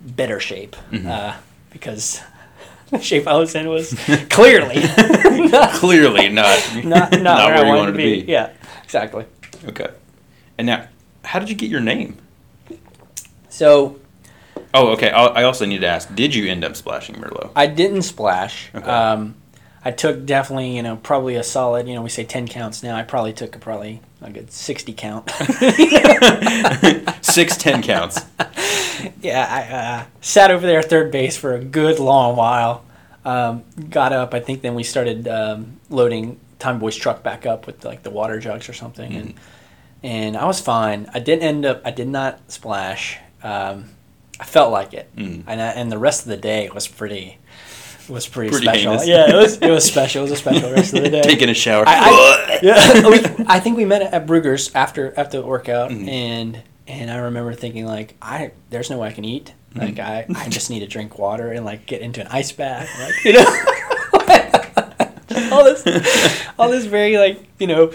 [0.01, 1.05] better shape Mhm.
[1.07, 1.37] uh,
[1.71, 2.19] because
[3.01, 3.93] shape I was in was
[4.29, 4.81] clearly
[5.49, 6.59] not Clearly not.
[6.83, 8.21] not, not, Not where, where I you wanted wanted to be.
[8.23, 8.31] be.
[8.31, 8.51] Yeah,
[8.83, 9.25] exactly.
[9.65, 9.87] Okay.
[10.57, 10.87] And now,
[11.23, 12.17] how did you get your name?
[13.49, 13.97] So
[14.73, 15.09] Oh, okay.
[15.11, 17.51] I I also need to ask: Did you end up splashing Merlot?
[17.55, 18.69] I didn't splash.
[18.73, 18.89] Okay.
[18.89, 19.35] Um,
[19.83, 22.95] I took definitely, you know, probably a solid, you know, we say 10 counts now.
[22.95, 25.27] I probably took a probably a good 60 count.
[27.21, 28.21] Six ten counts.
[29.21, 32.85] yeah, I uh, sat over there at third base for a good long while.
[33.23, 37.67] Um, got up, I think then we started um, loading Tommy Boy's truck back up
[37.67, 39.13] with like the water jugs or something.
[39.13, 39.33] And,
[40.03, 41.07] and I was fine.
[41.13, 43.19] I didn't end up, I did not splash.
[43.43, 43.85] Um,
[44.39, 45.15] I felt like it.
[45.15, 45.43] Mm.
[45.45, 47.37] And, I, and the rest of the day was pretty,
[48.09, 48.91] was pretty, Pretty special.
[48.93, 49.07] heinous.
[49.07, 50.21] Yeah, it was, it was special.
[50.21, 51.21] It was a special rest of the day.
[51.21, 51.83] Taking a shower.
[51.87, 56.07] I, I, yeah, we, I think we met at Bruegger's after after the workout, Mhm.
[56.09, 59.53] and and I remember thinking like, I there's no way I can eat.
[59.73, 62.89] Like I, I just need to drink water and like get into an ice bath,
[62.99, 63.45] like you know,
[65.55, 65.85] all this,
[66.59, 67.91] all this very like you know,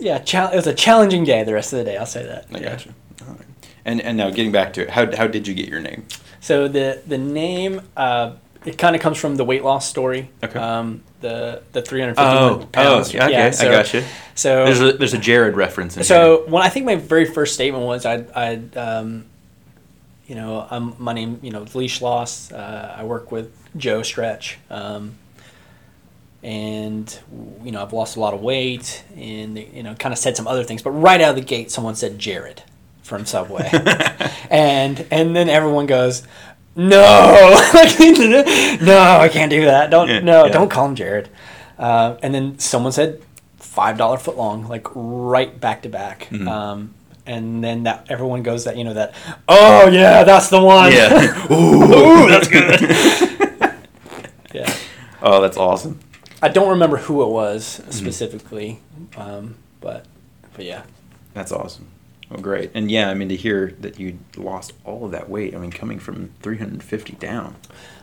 [0.00, 0.18] yeah.
[0.18, 1.44] Chal- it was a challenging day.
[1.44, 2.46] The rest of the day, I'll say that.
[2.52, 2.70] I Yeah.
[2.70, 2.94] got you.
[3.26, 3.38] Right.
[3.84, 6.06] And and now getting back to it, how how did you get your name?
[6.40, 8.32] So the the name uh,
[8.64, 10.30] it kind of comes from the weight loss story.
[10.42, 10.58] Okay.
[10.58, 13.14] Um, the the 351 Oh, pounds.
[13.14, 14.02] oh, okay, Yeah, I got you.
[14.34, 16.04] So There's a there's a Jared reference in here.
[16.04, 19.26] So when I think my very first statement was I I um,
[20.26, 22.52] you know I'm my name you know Lee Schloss.
[22.52, 24.58] Uh, I work with Joe Stretch.
[24.70, 25.16] Um,
[26.42, 27.18] and
[27.64, 30.46] you know I've lost a lot of weight, and you know kind of said some
[30.46, 30.82] other things.
[30.82, 32.62] But right out of the gate, someone said Jared
[33.02, 33.68] from Subway,
[34.50, 36.22] and and then everyone goes,
[36.76, 36.88] "No,
[38.80, 39.88] no, I can't do that.
[39.90, 40.52] Don't Yeah, no, yeah.
[40.52, 41.28] don't call him Jared."
[41.78, 43.20] Uh, and then someone said
[43.58, 46.28] five dollar foot long, like right back to back.
[46.30, 46.48] Mhm.
[46.48, 46.94] Um,
[47.26, 49.14] and then that everyone goes that you know that
[49.48, 51.46] oh yeah that's the one yeah.
[51.50, 52.80] Ooh, that's good
[54.52, 54.70] yeah
[55.22, 56.00] Oh, that's awesome.
[56.42, 57.90] I don't remember who it was Mm-hmm.
[57.92, 58.80] specifically
[59.16, 60.04] um, but
[60.54, 60.82] but yeah
[61.32, 61.88] That's awesome.
[62.34, 62.72] Well, great.
[62.74, 65.70] And yeah, I mean, to hear that you lost all of that weight, I mean,
[65.70, 67.54] coming from 350 down.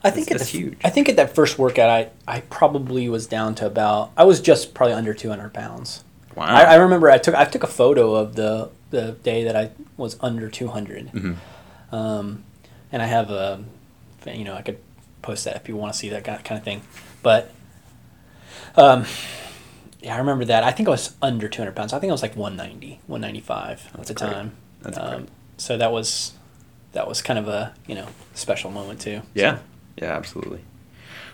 [0.06, 0.78] I think that's, at that's the, huge.
[0.86, 4.40] I think at that first workout, I, I probably was down to about I was
[4.40, 6.06] just probably under 200 pounds.
[6.34, 6.46] wow.
[6.46, 9.72] I, I remember I took I took a photo of the the day that I
[9.98, 11.36] was under 200, Mhm.
[11.92, 12.44] um,
[12.92, 13.62] and I have a
[14.26, 14.78] you know I could
[15.22, 16.82] post that if you want to see that kind kind of thing,
[17.22, 17.52] but
[18.76, 19.06] um,
[20.02, 20.64] yeah, I remember that.
[20.64, 21.94] I think I was under 200 pounds.
[21.94, 24.30] I think I was like 190, 195 at the great.
[24.30, 24.52] time.
[24.82, 25.30] That's um, great.
[25.58, 26.34] So that was
[26.94, 29.22] that was kind of a you know special moment too.
[29.34, 29.60] Yeah,
[29.98, 30.62] yeah, absolutely.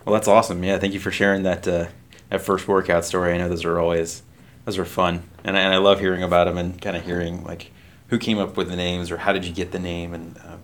[0.06, 0.64] Well, that's awesome.
[0.64, 1.88] Yeah, thank you for sharing that uh,
[2.30, 3.34] that first workout story.
[3.34, 4.24] I know those are always
[4.66, 7.44] those are fun, and I, and I love hearing about them and kind of hearing
[7.44, 7.72] like
[8.10, 10.38] who came up with the names or how did you get the name and.
[10.38, 10.58] Uh,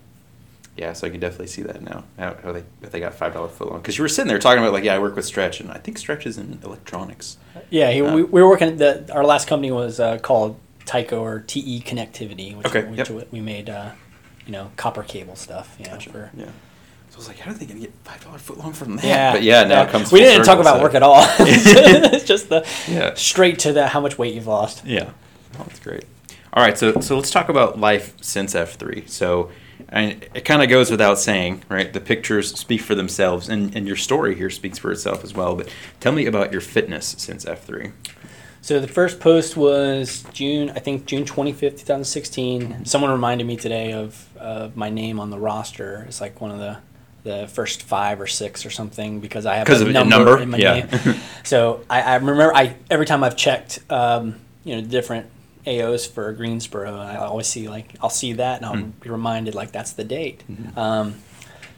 [0.76, 2.04] yeah, so I can definitely see that now.
[2.18, 4.38] How, how they if they got five dollar foot long because you were sitting there
[4.38, 7.38] talking about like yeah I work with Stretch and I think Stretch is in electronics.
[7.70, 8.76] Yeah, he, Uh, we, we were working.
[8.76, 13.28] The our last company was uh, called Tyco or TE Connectivity, which, Okay, which yep.
[13.32, 13.90] we made, uh,
[14.46, 15.74] you know, copper cable stuff.
[15.78, 16.10] You know, Gotcha.
[16.10, 16.46] for, Yeah.
[17.10, 19.04] So I was like, how are they gonna get five dollar foot long from that?
[19.04, 20.10] yeah, But yeah, now it comes.
[20.10, 21.24] We didn't talk about so- work at all.
[21.38, 23.14] it's just the Yeah.
[23.14, 24.84] straight to the how much weight you've lost.
[24.84, 25.10] Yeah,
[25.58, 26.04] oh, that's great.
[26.52, 29.04] All right, so so let's talk about life since F three.
[29.06, 29.50] So,
[29.88, 31.92] and it kind of goes without saying, right?
[31.92, 35.54] The pictures speak for themselves, and and your story here speaks for itself as well.
[35.56, 35.68] But
[36.00, 37.92] tell me about your fitness since F three.
[38.62, 42.84] So the first post was June, I think June twenty fifth, two thousand sixteen.
[42.84, 46.04] Someone reminded me today of uh, my name on the roster.
[46.08, 46.78] It's like one of the
[47.24, 50.38] the first five or six or something because I have a of a number, number?
[50.38, 50.74] in my Yeah.
[50.86, 51.16] name.
[51.44, 55.26] so I, I remember I every time I've checked, um, you know, different
[55.66, 58.92] AOs for Greensboro, I always see like I'll see that and I'll Mm.
[59.00, 60.42] be reminded like that's the date.
[60.50, 60.76] Mhm.
[60.76, 61.14] Um,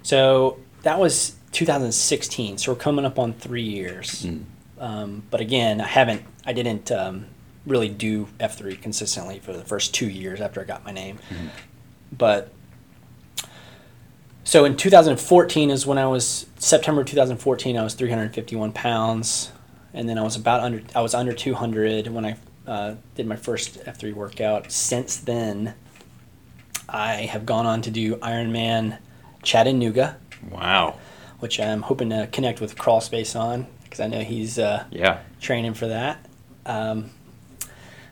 [0.03, 2.59] so that was 2016.
[2.59, 4.25] So we're coming up on three years.
[4.27, 4.43] Mm.
[4.79, 7.27] Um, but again, I haven't, I didn't um,
[7.67, 11.19] really do F3 consistently for the first two years after I got my name.
[11.31, 11.49] Mhm.
[12.17, 12.53] But
[14.45, 19.51] so in 2014 is when I was, September 2014, I was 351 pounds.
[19.95, 23.37] And then I was about under, I was under 200 when I uh, did my
[23.37, 24.71] first F3 workout.
[24.73, 25.75] Since then,
[26.89, 28.99] I have gone on to do Ironman
[29.43, 30.17] Chattanooga,
[30.51, 30.97] Wow.
[31.41, 35.19] which I'm hoping to connect with Crawl Space on because I know he's uh, Yeah.
[35.41, 36.25] training for that.
[36.65, 37.11] Um,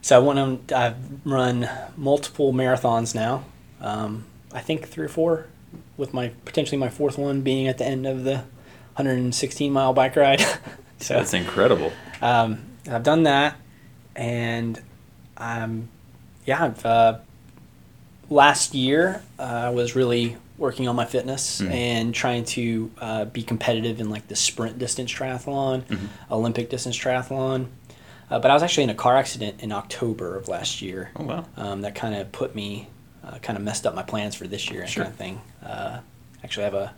[0.03, 0.77] so I want to.
[0.79, 3.45] I've run multiple marathons now.
[3.81, 5.47] Um, I think three or four,
[5.97, 8.45] with my potentially my fourth one being at the end of the
[8.97, 10.41] 116 mile bike ride.
[11.01, 11.91] so That's incredible.
[12.23, 13.57] um, I've done that,
[14.17, 14.81] and
[15.37, 15.89] um,
[16.47, 17.19] yeah, I've, uh,
[18.31, 21.71] last year uh, I was really working on my fitness Mhm.
[21.73, 26.09] and trying to uh, be competitive in like the sprint distance triathlon, Mhm.
[26.31, 27.67] Olympic distance triathlon.
[28.31, 31.11] Uh, but I was actually in a car accident in October of last year.
[31.17, 31.45] Oh wow.
[31.57, 32.89] Um, that kind of put me,
[33.27, 35.05] uh, kind of messed up my plans for this year and Sure.
[35.05, 35.41] kind of thing.
[35.65, 35.99] Uh,
[36.43, 36.93] actually, I have a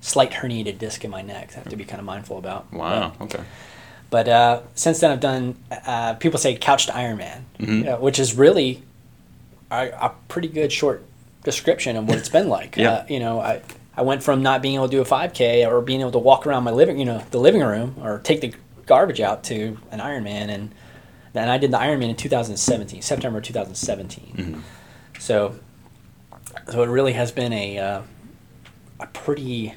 [0.00, 1.48] slight herniated disc in my neck.
[1.48, 2.72] that I have to be kind of mindful about.
[2.72, 3.12] Wow.
[3.22, 3.40] Okay.
[4.10, 5.56] But uh, since then, I've done.
[5.70, 7.86] Uh, people say couched Ironman, Mhm.
[7.88, 8.82] uh, which is really
[9.70, 11.04] a, a pretty good short
[11.44, 12.76] description of what it's been like.
[12.78, 12.90] Yeah.
[12.92, 13.60] Uh, you know, I
[13.96, 16.46] I went from not being able to do a 5K or being able to walk
[16.46, 18.54] around my living, you know, the living room or take the
[18.86, 20.72] garbage out to an Ironman, and
[21.34, 24.32] then I did the Ironman in 2017, September 2017.
[24.36, 25.20] Mhm.
[25.20, 25.56] So,
[26.70, 28.00] so it really has been a uh,
[29.00, 29.74] a pretty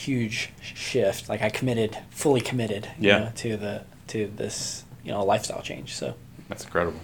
[0.00, 1.28] huge shift.
[1.28, 3.18] Like I committed, fully committed, you Yeah.
[3.18, 5.94] know, to the to this you know lifestyle change.
[5.94, 6.14] So
[6.48, 7.00] That's incredible.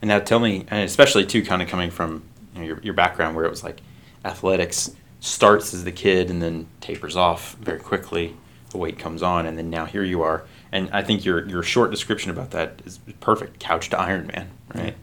[0.00, 2.22] And now tell me, and especially too, kind of coming from
[2.54, 3.80] you know, your your background where it was like
[4.24, 4.90] athletics
[5.20, 8.36] starts as the kid and then tapers off very quickly.
[8.70, 10.44] The weight comes on, and then now here you are.
[10.72, 13.58] And I think your your short description about that is perfect.
[13.58, 14.94] Couch to Iron Man, right?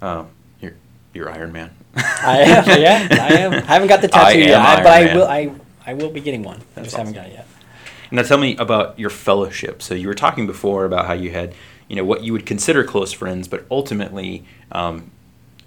[0.00, 0.24] Uh,
[0.60, 0.72] you're
[1.12, 1.70] you're Iron Man.
[1.94, 3.52] I am, yeah, I am.
[3.68, 5.16] I haven't got the I tattoo am yet, I- but I Man.
[5.16, 5.26] will.
[5.26, 5.50] I
[5.88, 6.60] I will be getting one.
[6.76, 7.46] I just haven't got it yet.
[8.10, 9.80] Now tell me about your fellowship.
[9.80, 11.54] So you were talking before about how you had,
[11.88, 15.10] you know, what you would consider close friends, but ultimately, um,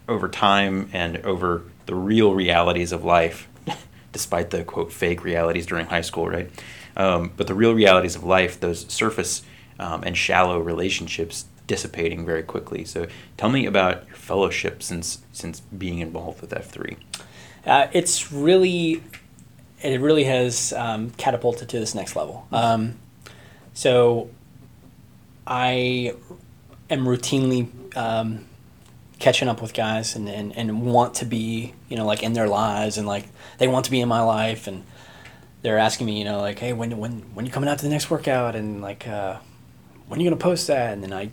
[0.07, 3.47] over time and over the real realities of life,
[4.11, 6.51] despite the quote fake realities during high school, right?
[6.95, 9.41] Um, but the real realities of life, those surface
[9.79, 12.85] um, and shallow relationships dissipating very quickly.
[12.85, 13.07] So
[13.37, 16.97] tell me about your fellowship since since being involved with F three.
[17.65, 19.03] Uh, it's really,
[19.83, 22.47] it really has um, catapulted to this next level.
[22.51, 22.95] Um,
[23.73, 24.29] so,
[25.47, 26.13] I
[26.89, 28.45] am routinely um,
[29.19, 32.47] catching up with guys and, and, and want to be, you know, like in their
[32.47, 34.83] lives and like they want to be in my life and
[35.61, 37.91] they're asking me, you know, like, hey, when when when you coming out to the
[37.91, 39.37] next workout and like, uh,
[40.07, 40.93] when are you gonna post that?
[40.93, 41.31] And then I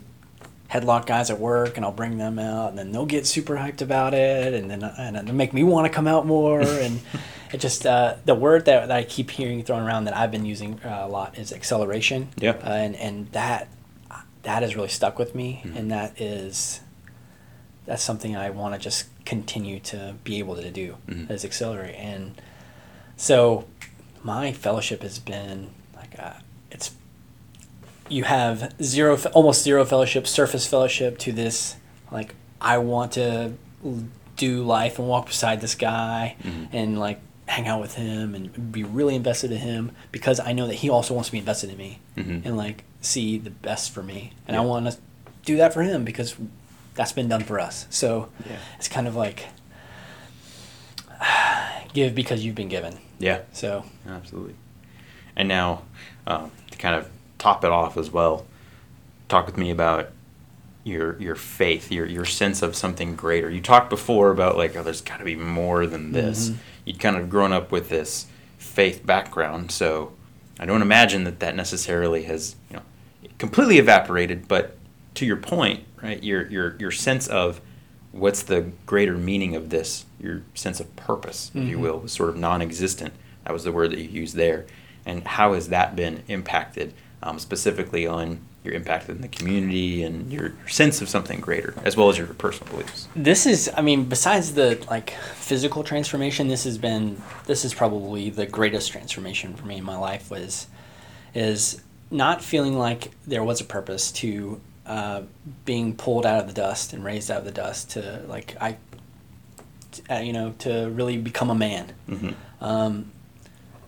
[0.69, 3.81] headlock guys at work, and I'll bring them out, and then they'll get super hyped
[3.81, 6.99] about it, and then and then make me want to come out more, and
[7.51, 10.45] it just uh, the word that, that I keep hearing thrown around that I've been
[10.45, 12.29] using uh, a lot is acceleration.
[12.37, 12.51] Yeah.
[12.63, 13.67] Uh, and and that
[14.43, 15.77] that has really stuck with me, Mm-hmm.
[15.77, 16.79] and that is
[17.85, 21.29] that's something I want to just continue to be able to do Mhm.
[21.31, 22.39] is accelerate, and
[23.17, 23.65] so
[24.23, 26.33] my fellowship has been like uh,
[26.71, 26.91] it's
[28.09, 31.75] you have zero almost zero fellowship surface fellowship to this
[32.11, 33.53] like i want to
[34.35, 36.67] do life and walk beside this guy Mhm.
[36.73, 40.67] and like hang out with him and be really invested in him because i know
[40.67, 42.45] that he also wants to be invested in me Mhm.
[42.45, 44.61] and like see the best for me and Yeah.
[44.61, 44.97] i want to
[45.45, 46.35] do that for him because
[46.93, 48.57] that's been done for us so Yeah.
[48.77, 49.47] it's kind of like
[51.93, 53.39] give because you've been given Yeah.
[53.51, 54.55] so Absolutely.
[55.35, 55.83] And now,
[56.27, 58.45] um, to kind of top it off as well,
[59.29, 60.09] talk with me about
[60.89, 63.49] your your faith, your your sense of something greater.
[63.49, 66.49] You talked before about like, oh, there's got to be more than this.
[66.49, 66.55] Mhm.
[66.85, 68.25] You'd kind of grown up with this
[68.57, 70.11] faith background, so
[70.59, 72.81] I don't imagine that that necessarily has you know
[73.37, 74.47] completely evaporated.
[74.47, 74.77] But
[75.15, 77.61] to your point, right, your your your sense of
[78.11, 81.81] what's the greater meaning of this, your sense of purpose, if you Mhm.
[81.81, 83.13] will, was sort of non-existent.
[83.45, 84.65] That was the word that you used there.
[85.05, 90.31] And how has that been impacted, um, specifically on your impact in the community and
[90.33, 93.07] your sense of something greater, as well as your personal beliefs?
[93.15, 98.29] this is i mean besides the like physical transformation this has been this is probably
[98.29, 100.67] the greatest transformation for me in my life was
[101.33, 105.21] is not feeling like there was a purpose to uh,
[105.65, 108.75] being pulled out of the dust and raised out of the dust to like i
[110.09, 112.63] uh, you know to really become a man Mm-hmm.
[112.63, 113.11] um,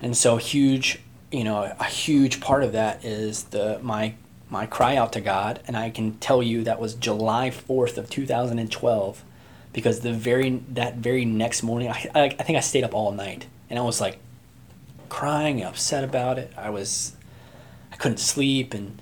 [0.01, 0.99] and so huge
[1.31, 4.13] you know a huge part of that is the my
[4.51, 8.09] my cry out to god and i can tell you that was july 4th of
[8.09, 9.23] 2012
[9.73, 13.11] because the very that very next morning i, I, I think i stayed up all
[13.11, 14.19] night and i was like
[15.11, 16.53] crying upset about it.
[16.57, 17.17] I was
[17.91, 18.99] i couldn't sleep and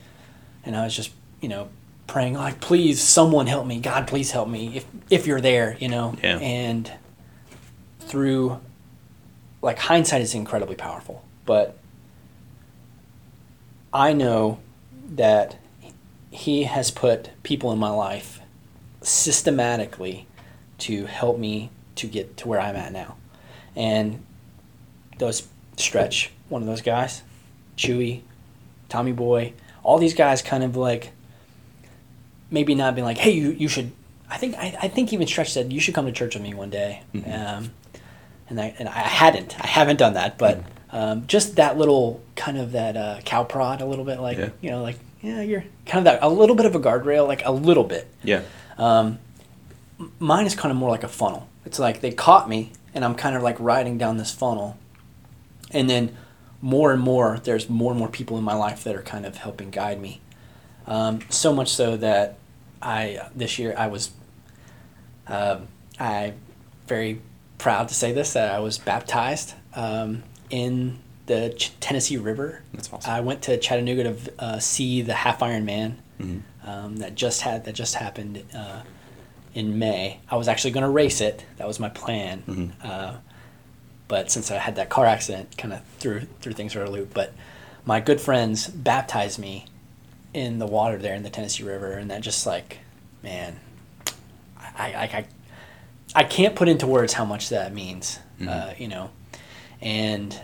[0.66, 1.70] and i was just you know
[2.08, 3.80] praying like please someone help me.
[3.80, 6.16] God please help me if if you're there you know?
[6.24, 6.40] Yeah.
[6.40, 6.92] and
[8.00, 8.60] through
[9.62, 11.78] like hindsight is incredibly powerful but
[13.94, 14.58] i know
[15.10, 15.58] that
[16.32, 18.40] he has put people in my life
[19.02, 20.28] systematically
[20.78, 23.16] to help me to get to where i'm at now.
[23.76, 24.24] And
[25.18, 27.22] those stretch one of those guys
[27.78, 28.22] chewy
[28.90, 31.12] tommy boy all these guys kind of like
[32.52, 33.92] maybe not being like hey you, you should
[34.30, 36.54] i think I, I think even stretch said you should come to church with me
[36.54, 37.04] one day.
[37.14, 37.34] Mhm.
[37.58, 37.72] um,
[38.50, 42.58] and I, and I hadn't i haven't done that but um, just that little kind
[42.58, 44.50] of that uh, cow prod a little bit like Yeah.
[44.62, 47.44] you know like yeah you're kind of that a little bit of a guardrail like
[47.46, 48.42] a little bit Yeah.
[48.78, 49.20] um,
[50.20, 51.48] mine is kind of more like a funnel.
[51.66, 54.78] It's like they caught me, and I'm kind of like riding down this funnel,
[55.72, 56.16] and then
[56.62, 59.36] more and more, there's more and more people in my life that are kind of
[59.38, 60.20] helping guide me.
[60.88, 62.38] Um, so much so that
[62.82, 64.12] I this year I was,
[65.28, 65.68] um,
[66.00, 66.34] I
[66.88, 67.22] very
[67.58, 72.62] proud to say this that I was baptized um, in the Ch- Tennessee River.
[72.74, 73.12] That's awesome.
[73.12, 76.42] I went to Chattanooga to uh, see the Half Iron Man Mhm.
[76.66, 78.82] um, that just had that just happened uh,
[79.54, 80.20] in May.
[80.30, 81.46] I was actually going to race it.
[81.58, 82.44] That was my plan.
[82.48, 82.72] Mhm.
[82.84, 83.14] Uh,
[84.08, 87.14] but since I had that car accident, kind of threw threw things for a loop.
[87.14, 87.34] But
[87.86, 89.66] my good friends baptized me
[90.34, 92.80] in the water there in the Tennessee River, and that just like,
[93.24, 93.60] man,
[94.58, 95.26] I I, I,
[96.16, 98.20] I can't put into words how much that means.
[98.42, 98.80] Uh, Mhm.
[98.80, 99.10] you know,
[99.82, 100.40] and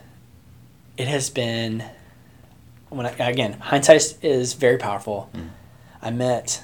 [0.98, 1.84] it has been
[2.90, 5.30] when I, again hindsight is- very powerful.
[5.34, 5.50] Mm.
[6.02, 6.64] I met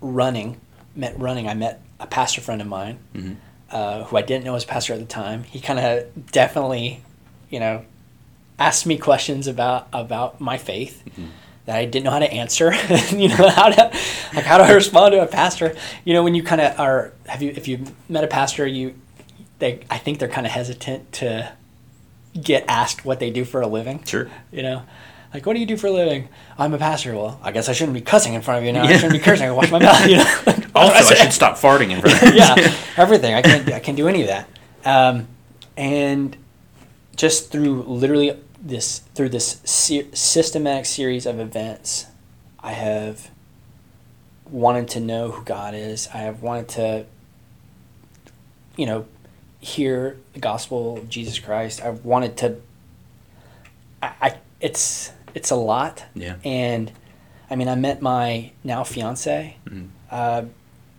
[0.00, 0.60] running,
[0.94, 1.48] met running.
[1.48, 3.36] I met a pastor friend of mine Mhm.
[3.70, 5.44] uh, who I didn't know was a pastor at the time.
[5.44, 7.02] He kind of definitely,
[7.50, 7.82] you know,
[8.58, 11.28] asked me questions about about my faith Mhm.
[11.66, 12.72] that I didn't know how to answer.
[13.10, 13.90] you know how to
[14.34, 15.76] like how do I respond to a pastor?
[16.04, 18.94] You know, when you kind of are have you if you met a pastor, you
[19.58, 21.52] they I think they're kind of hesitant to
[22.40, 24.04] get asked what they do for a living.
[24.04, 24.28] Sure.
[24.52, 24.82] You know,
[25.34, 26.28] like what do you do for a living?
[26.58, 27.14] I'm a pastor.
[27.14, 28.84] Well, I guess I shouldn't be cussing in front of you now.
[28.84, 29.48] I shouldn't be cursing.
[29.48, 30.06] I watch my mouth.
[30.06, 30.24] You know.
[30.46, 31.14] Like, Also, I say?
[31.16, 32.34] should stop farting in front of you.
[32.36, 33.34] yeah, everything.
[33.34, 33.72] I can't.
[33.72, 34.48] I can't do any of that.
[34.84, 35.26] Um,
[35.76, 36.36] and
[37.16, 42.06] just through literally this through this se- systematic series of events,
[42.60, 43.30] I have
[44.48, 46.08] wanted to know who God is.
[46.14, 47.06] I have wanted to,
[48.76, 49.06] you know,
[49.60, 51.82] hear the gospel of Jesus Christ.
[51.82, 52.56] I've wanted to.
[54.02, 56.36] I, I it's it's a lot Yeah.
[56.44, 56.90] and
[57.50, 59.56] I mean, I met my now fiance.
[59.66, 59.88] Mhm.
[60.10, 60.42] Uh,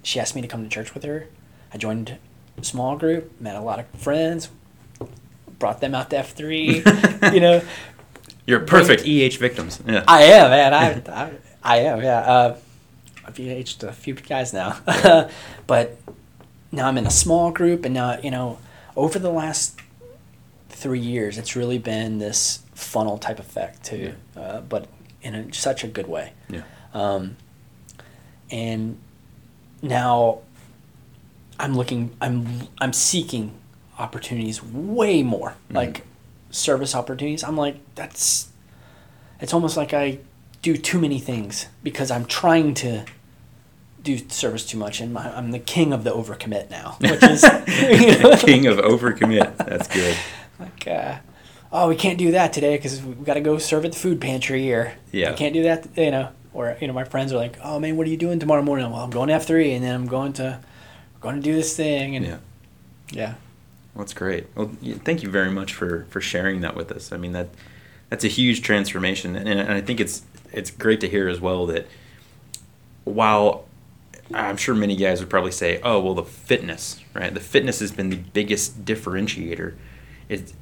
[0.03, 1.27] she asked me to come to church with her.
[1.73, 2.17] I joined
[2.57, 4.49] a small group, met a lot of friends,
[5.59, 6.83] brought them out to F three.
[7.33, 7.61] you know,
[8.45, 9.79] You're perfect EH victims.
[9.87, 10.03] Yeah.
[10.07, 10.73] I am, man.
[10.73, 11.31] I, I,
[11.63, 12.19] I am, yeah.
[12.19, 12.57] Uh,
[13.25, 14.77] I've EH'd a few guys now,
[15.67, 15.97] but
[16.71, 18.59] now I'm in a small group, and now you know,
[18.95, 19.79] over the last
[20.69, 24.87] three years, it's really been this funnel type effect too, uh, but
[25.21, 26.33] in a, such a good way.
[26.49, 26.63] yeah.
[26.93, 27.37] Um,
[28.49, 28.97] and
[29.81, 30.39] now
[31.59, 33.53] I'm looking, I'm, I'm seeking
[33.97, 36.03] opportunities way more, like
[36.49, 37.43] service opportunities.
[37.43, 38.49] I'm like, that's,
[39.39, 40.19] it's almost like I
[40.61, 43.05] do too many things because I'm trying to
[44.03, 47.43] do service too much, and my, I'm the king of the overcommit now, which is
[47.43, 49.57] you know, King of overcommit.
[49.57, 50.17] That's good.
[50.59, 51.17] like, uh,
[51.71, 54.19] oh, we can't do that today because we've got to go serve at the food
[54.19, 55.31] pantry, or Yeah.
[55.31, 56.29] we can't do that, you know.
[56.53, 58.91] Or you know, my friends are like, oh man, what are you doing tomorrow morning?
[58.91, 60.59] Well, I'm going to F three, and then I'm going to,
[61.21, 62.37] going to do this thing, and Yeah.
[63.11, 63.33] yeah,
[63.95, 64.47] Well, that's great.
[64.55, 64.71] Well,
[65.05, 67.11] thank you very much for for sharing that with us.
[67.13, 67.49] I mean that
[68.09, 71.65] that's a huge transformation, and, and I think it's it's great to hear as well
[71.67, 71.87] that
[73.05, 73.65] while
[74.33, 77.33] I'm sure many guys would probably say, "Oh, well, the fitness, right?
[77.33, 79.73] The fitness has been the biggest differentiator."
[80.29, 80.53] It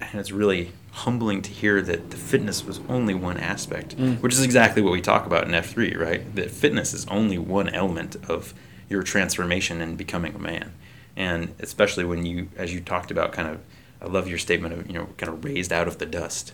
[0.00, 4.20] and it's really humbling to hear that the fitness was only one aspect, Mm.
[4.20, 6.34] which is exactly what we talk about in F3, right?
[6.36, 8.54] That fitness is only one element of
[8.88, 10.72] your transformation and becoming a man.
[11.16, 13.58] And especially when you, as you talked about, kind of,
[14.00, 16.52] I love your statement of, you know, kind of raised out of the dust.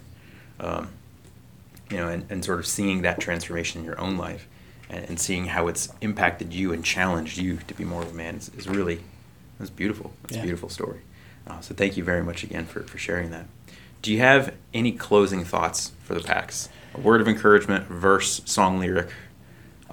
[0.59, 0.89] Um,
[1.91, 4.49] you know, and, and sort of seeing that transformation in your own life
[4.95, 8.15] and, and seeing how it's impacted you and challenged you to be more of a
[8.15, 9.01] man is, is really,
[9.61, 10.13] it's beautiful.
[10.25, 10.41] It's Yeah.
[10.41, 11.01] a beautiful story.
[11.47, 13.47] Uh, so thank you very much again for, for sharing that.
[14.03, 16.69] Do you have any closing thoughts for the PAX?
[16.95, 19.09] A word of encouragement, verse, song lyric,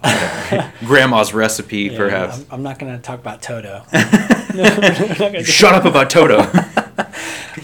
[0.03, 2.39] uh, grandma's recipe, Yeah, perhaps.
[2.39, 3.83] I'm, I'm not going to talk about Toto.
[3.93, 3.99] No,
[4.55, 6.39] we're not gonna do- Shut up about Toto.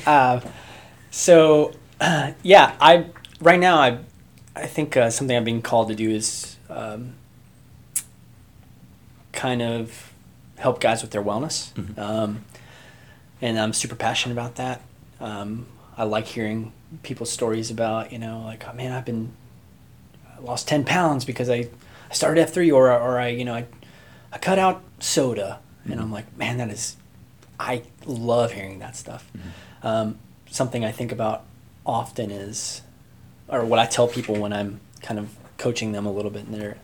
[0.05, 0.41] Uh,
[1.11, 1.73] so,
[2.43, 3.05] yeah, I
[3.41, 3.99] right now I
[4.55, 7.13] I think uh, something I'm being called to do is um,
[9.37, 10.11] kind of
[10.57, 11.97] help guys with their wellness, Mhm.
[11.99, 12.43] um,
[13.41, 14.81] and I'm super passionate about that.
[15.21, 15.67] Um,
[15.97, 16.71] I like hearing
[17.03, 19.31] people's stories about you know like oh man I've been
[20.35, 21.67] I lost ten pounds because I,
[22.09, 23.65] I started F three or or I you know I
[24.31, 26.95] I cut out soda and I'm like man that is
[27.59, 29.29] I love hearing that stuff.
[29.83, 30.17] Um,
[30.49, 31.43] something I think about
[31.85, 32.81] often is,
[33.47, 36.51] or what I tell people when I'm kind of coaching them a little bit in
[36.59, 36.77] their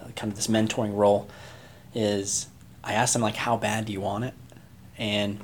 [0.00, 1.28] uh, kind of this mentoring role,
[1.94, 2.48] is
[2.82, 4.34] I ask them like, how bad do you want it?
[4.98, 5.40] And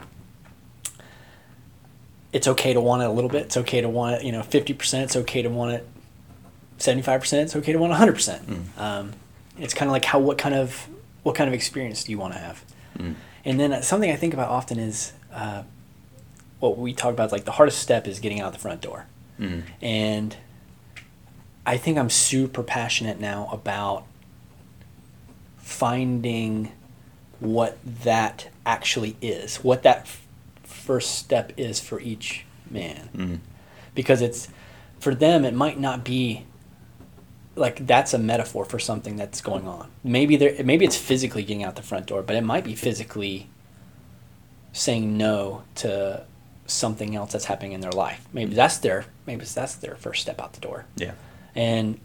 [2.33, 3.47] it's okay to want it a little bit.
[3.47, 5.05] It's okay to want it, you know, fifty percent.
[5.05, 5.89] It's okay to want it
[6.79, 7.45] seventy-five percent.
[7.45, 8.47] It's okay to want hundred percent.
[8.47, 8.81] Mm.
[8.81, 9.13] Um,
[9.59, 10.89] it's kind of like how what kind of
[11.23, 12.65] what kind of experience do you want to have?
[12.99, 13.15] Mm.
[13.45, 15.63] And then uh, something I think about often is uh,
[16.61, 17.33] what we talk about.
[17.33, 19.07] Like the hardest step is getting out the front door,
[19.41, 19.63] Mm.
[19.81, 20.37] and
[21.65, 24.05] I think I'm super passionate now about
[25.67, 26.71] finding
[27.41, 30.27] what that actually is, what that f-
[30.63, 33.39] first step is for each man, Mm.
[33.95, 34.47] because it's
[35.01, 35.45] for them.
[35.45, 36.45] It might not be
[37.57, 39.89] like that's a metaphor for something that's going on.
[40.05, 43.49] Maybe there, maybe it's physically getting out the front door, but it might be physically
[44.73, 46.23] saying no to
[46.67, 48.27] something else that's happening in their life.
[48.33, 50.85] Maybe that's their maybe that's their first step out the door.
[50.97, 51.13] Yeah.
[51.57, 51.99] And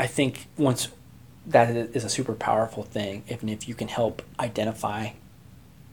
[0.00, 0.88] I think once
[1.46, 5.10] that is a super powerful thing, if and if you can help identify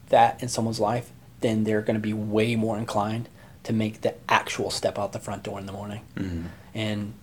[0.10, 3.30] that in someone's life, then they're going to be way more inclined
[3.64, 6.01] to make the actual step out the front door in the morning.
[6.16, 6.45] Mm.
[6.74, 7.14] And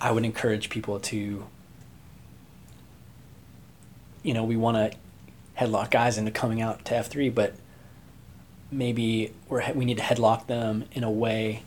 [0.00, 1.44] I would encourage people to,
[4.22, 4.98] you know, we want to
[5.58, 7.54] headlock guys into coming out to F3, but
[8.70, 11.62] maybe we're, we need to headlock them in a way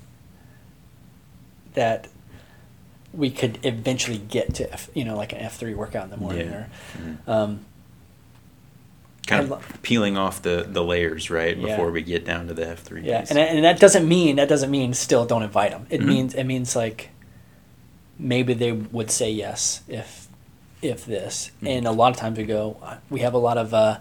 [1.74, 2.07] that
[3.14, 6.47] we could eventually get to, F, you know, like an F3 workout in the morning.
[6.49, 6.55] Yeah.
[6.55, 7.18] Or, Mhm.
[7.28, 7.66] um,
[9.28, 11.55] Kind of peeling off the, the layers, right?
[11.55, 11.68] Yeah.
[11.68, 14.70] Before we get down to the F3 Yeah, and, and that doesn't mean that doesn't
[14.70, 15.88] mean still don't invite them.
[15.89, 16.05] It Mhm.
[16.05, 17.09] means it means like
[18.20, 20.28] maybe they would say yes if
[20.82, 21.51] if this.
[21.61, 21.78] Mhm.
[21.78, 22.76] And a lot of times we go
[23.09, 23.99] we have a lot of uh,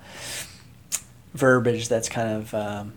[1.35, 2.93] verbiage that's kind of um,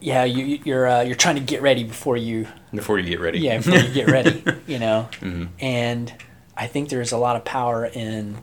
[0.00, 3.20] yeah you you- you're uh, you're trying to get ready before you Before you get
[3.20, 3.38] ready.
[3.40, 5.48] yeah before you get ready you know Mhm.
[5.60, 6.12] and
[6.56, 8.38] I think there's a lot of power in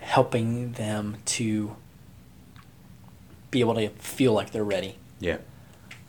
[0.00, 1.76] helping them to
[3.50, 5.38] be able to feel like they're ready Yeah.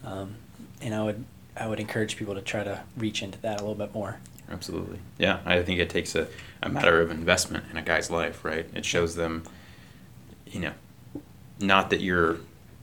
[0.03, 0.35] um,
[0.81, 1.23] and I would
[1.55, 4.17] I would encourage people to try to reach into that a little bit more.
[4.47, 4.99] Absolutely.
[5.17, 6.27] Yeah, I think it takes a,
[6.61, 8.69] a matter of investment in a guy's life, right?
[8.75, 9.41] It shows them,
[10.45, 10.73] you know,
[11.59, 12.37] not that you're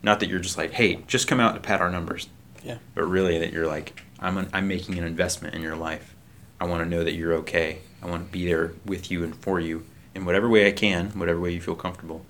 [0.04, 2.28] not that you're just like, hey, just come out and pat our numbers.
[2.62, 2.78] Yeah.
[2.94, 6.14] But really that you're like, I'm an, I'm making an investment in your life.
[6.60, 7.78] I want to know that you're okay.
[8.02, 9.84] I want to be there with you and for you
[10.14, 12.24] in whatever way I can, whatever way you feel comfortable.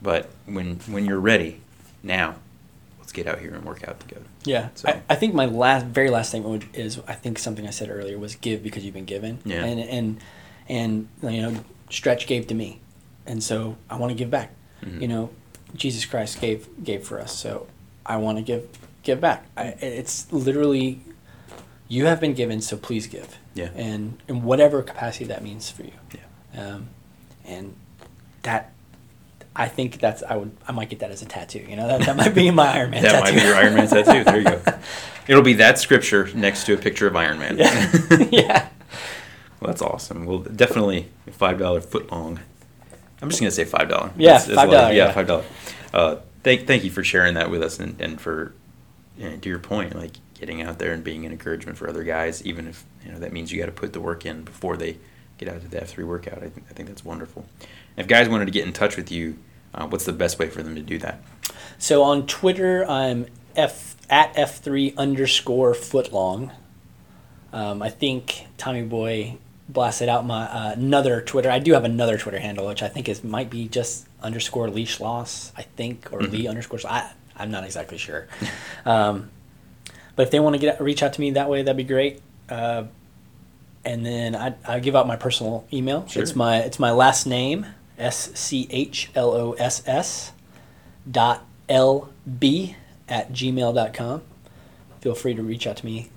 [0.00, 1.60] But when when you're ready,
[2.02, 2.36] now,
[3.00, 4.24] let's get out here and work out together.
[4.44, 7.66] Yeah, So- I, I think my last, very last statement would, is I think something
[7.66, 9.38] I said earlier was give because you've been given.
[9.44, 9.64] Yeah.
[9.64, 10.18] And and
[10.68, 12.80] and you know, Stretch gave to me,
[13.26, 14.52] and so I want to give back.
[14.84, 15.02] Mhm.
[15.02, 15.30] You know,
[15.74, 17.66] Jesus Christ gave gave for us, so
[18.06, 18.68] I want to give
[19.02, 19.46] give back.
[19.56, 21.00] I, it's literally,
[21.88, 23.38] you have been given, so please give.
[23.54, 23.70] Yeah.
[23.74, 25.92] And in whatever capacity that means for you.
[26.14, 26.74] Yeah.
[26.74, 26.88] Um,
[27.44, 27.74] and
[28.42, 28.72] that.
[29.56, 31.66] I think that's I would I might get that as a tattoo.
[31.68, 33.34] You know that, that might be my Iron Man that tattoo.
[33.34, 34.22] might be your Iron Man tattoo.
[34.22, 34.62] There you go.
[35.26, 37.58] It'll be that scripture next to a picture of Iron Man.
[37.58, 37.92] Yeah.
[38.30, 38.68] yeah.
[39.60, 40.26] Well, that's awesome.
[40.26, 42.38] Well, definitely a five dollar foot long.
[43.20, 44.12] I'm just gonna say five dollar.
[44.16, 45.12] Yeah, $5, Yeah, yeah.
[45.12, 45.44] five dollar.
[45.92, 48.54] Uh, thank thank you for sharing that with us, and, and for
[49.16, 52.04] you know, to your point, like getting out there and being an encouragement for other
[52.04, 54.76] guys, even if you know that means you got to put the work in before
[54.76, 54.98] they
[55.38, 56.38] get out to the F three workout.
[56.38, 57.46] I think I think that's wonderful.
[57.96, 59.38] If guys wanted to get in touch with you,
[59.74, 61.20] uh, what's the best way for them to do that?
[61.78, 66.52] So on Twitter, I'm f at f three underscore footlong.
[67.52, 69.38] Um, I think Tommy Boy
[69.68, 71.50] blasted out my uh, another Twitter.
[71.50, 74.86] I do have another Twitter handle, which I think is might be just underscore Lee
[74.86, 75.52] Schloss.
[75.56, 76.32] I think or Mhm.
[76.32, 76.80] Lee underscore.
[76.88, 78.26] I I'm not exactly sure.
[78.84, 79.30] um,
[80.16, 82.20] but if they want to get reach out to me that way, that'd be great.
[82.48, 82.84] Uh,
[83.84, 86.06] and then I I give out my personal email.
[86.08, 86.22] Sure.
[86.22, 87.66] It's my it's my last name
[87.98, 90.32] S C H L O S S
[91.10, 92.74] dot lb
[93.08, 94.22] at gmail.com.
[95.00, 96.08] Feel free to reach out to me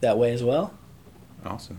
[0.00, 0.74] that way as well.
[1.44, 1.78] Awesome.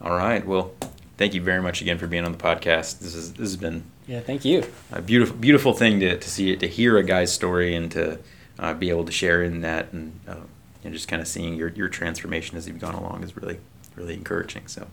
[0.00, 0.44] All right.
[0.46, 0.72] Well,
[1.16, 3.00] thank you very much again for being on the podcast.
[3.00, 4.64] This is this has been Yeah, thank you.
[4.92, 8.18] a beautiful beautiful thing to, to see it to hear a guy's story and to
[8.58, 10.36] uh, be able to share in that and uh,
[10.84, 13.58] and just kind of seeing your, your transformation as you've gone along is really
[13.96, 14.66] really encouraging.
[14.68, 14.86] So,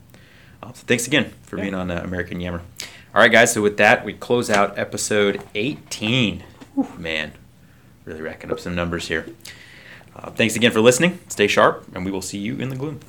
[0.63, 1.63] uh, so thanks again for Yeah.
[1.63, 2.61] being on uh, American Yammer.
[3.13, 3.53] All right, guys.
[3.53, 6.43] So with that, we close out episode 18.
[6.97, 7.33] Man,
[8.05, 9.27] really racking up some numbers here.
[10.15, 11.19] Uh, thanks again for listening.
[11.27, 13.01] Stay sharp, and we will see you in the gloom.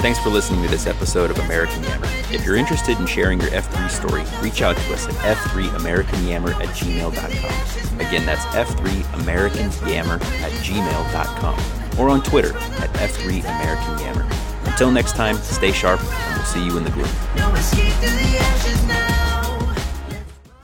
[0.00, 2.06] Thanks for listening to this episode of American Yammer.
[2.32, 6.68] If you're interested in sharing your F3 story, reach out to us at f3americanyammer at
[6.70, 8.00] gmail.com.
[8.00, 12.00] Again, that's f3americanyammer at gmail.com.
[12.00, 14.26] Or on Twitter at f3americanyammer.
[14.66, 17.08] Until next time, stay sharp, and we'll see you in the gloom.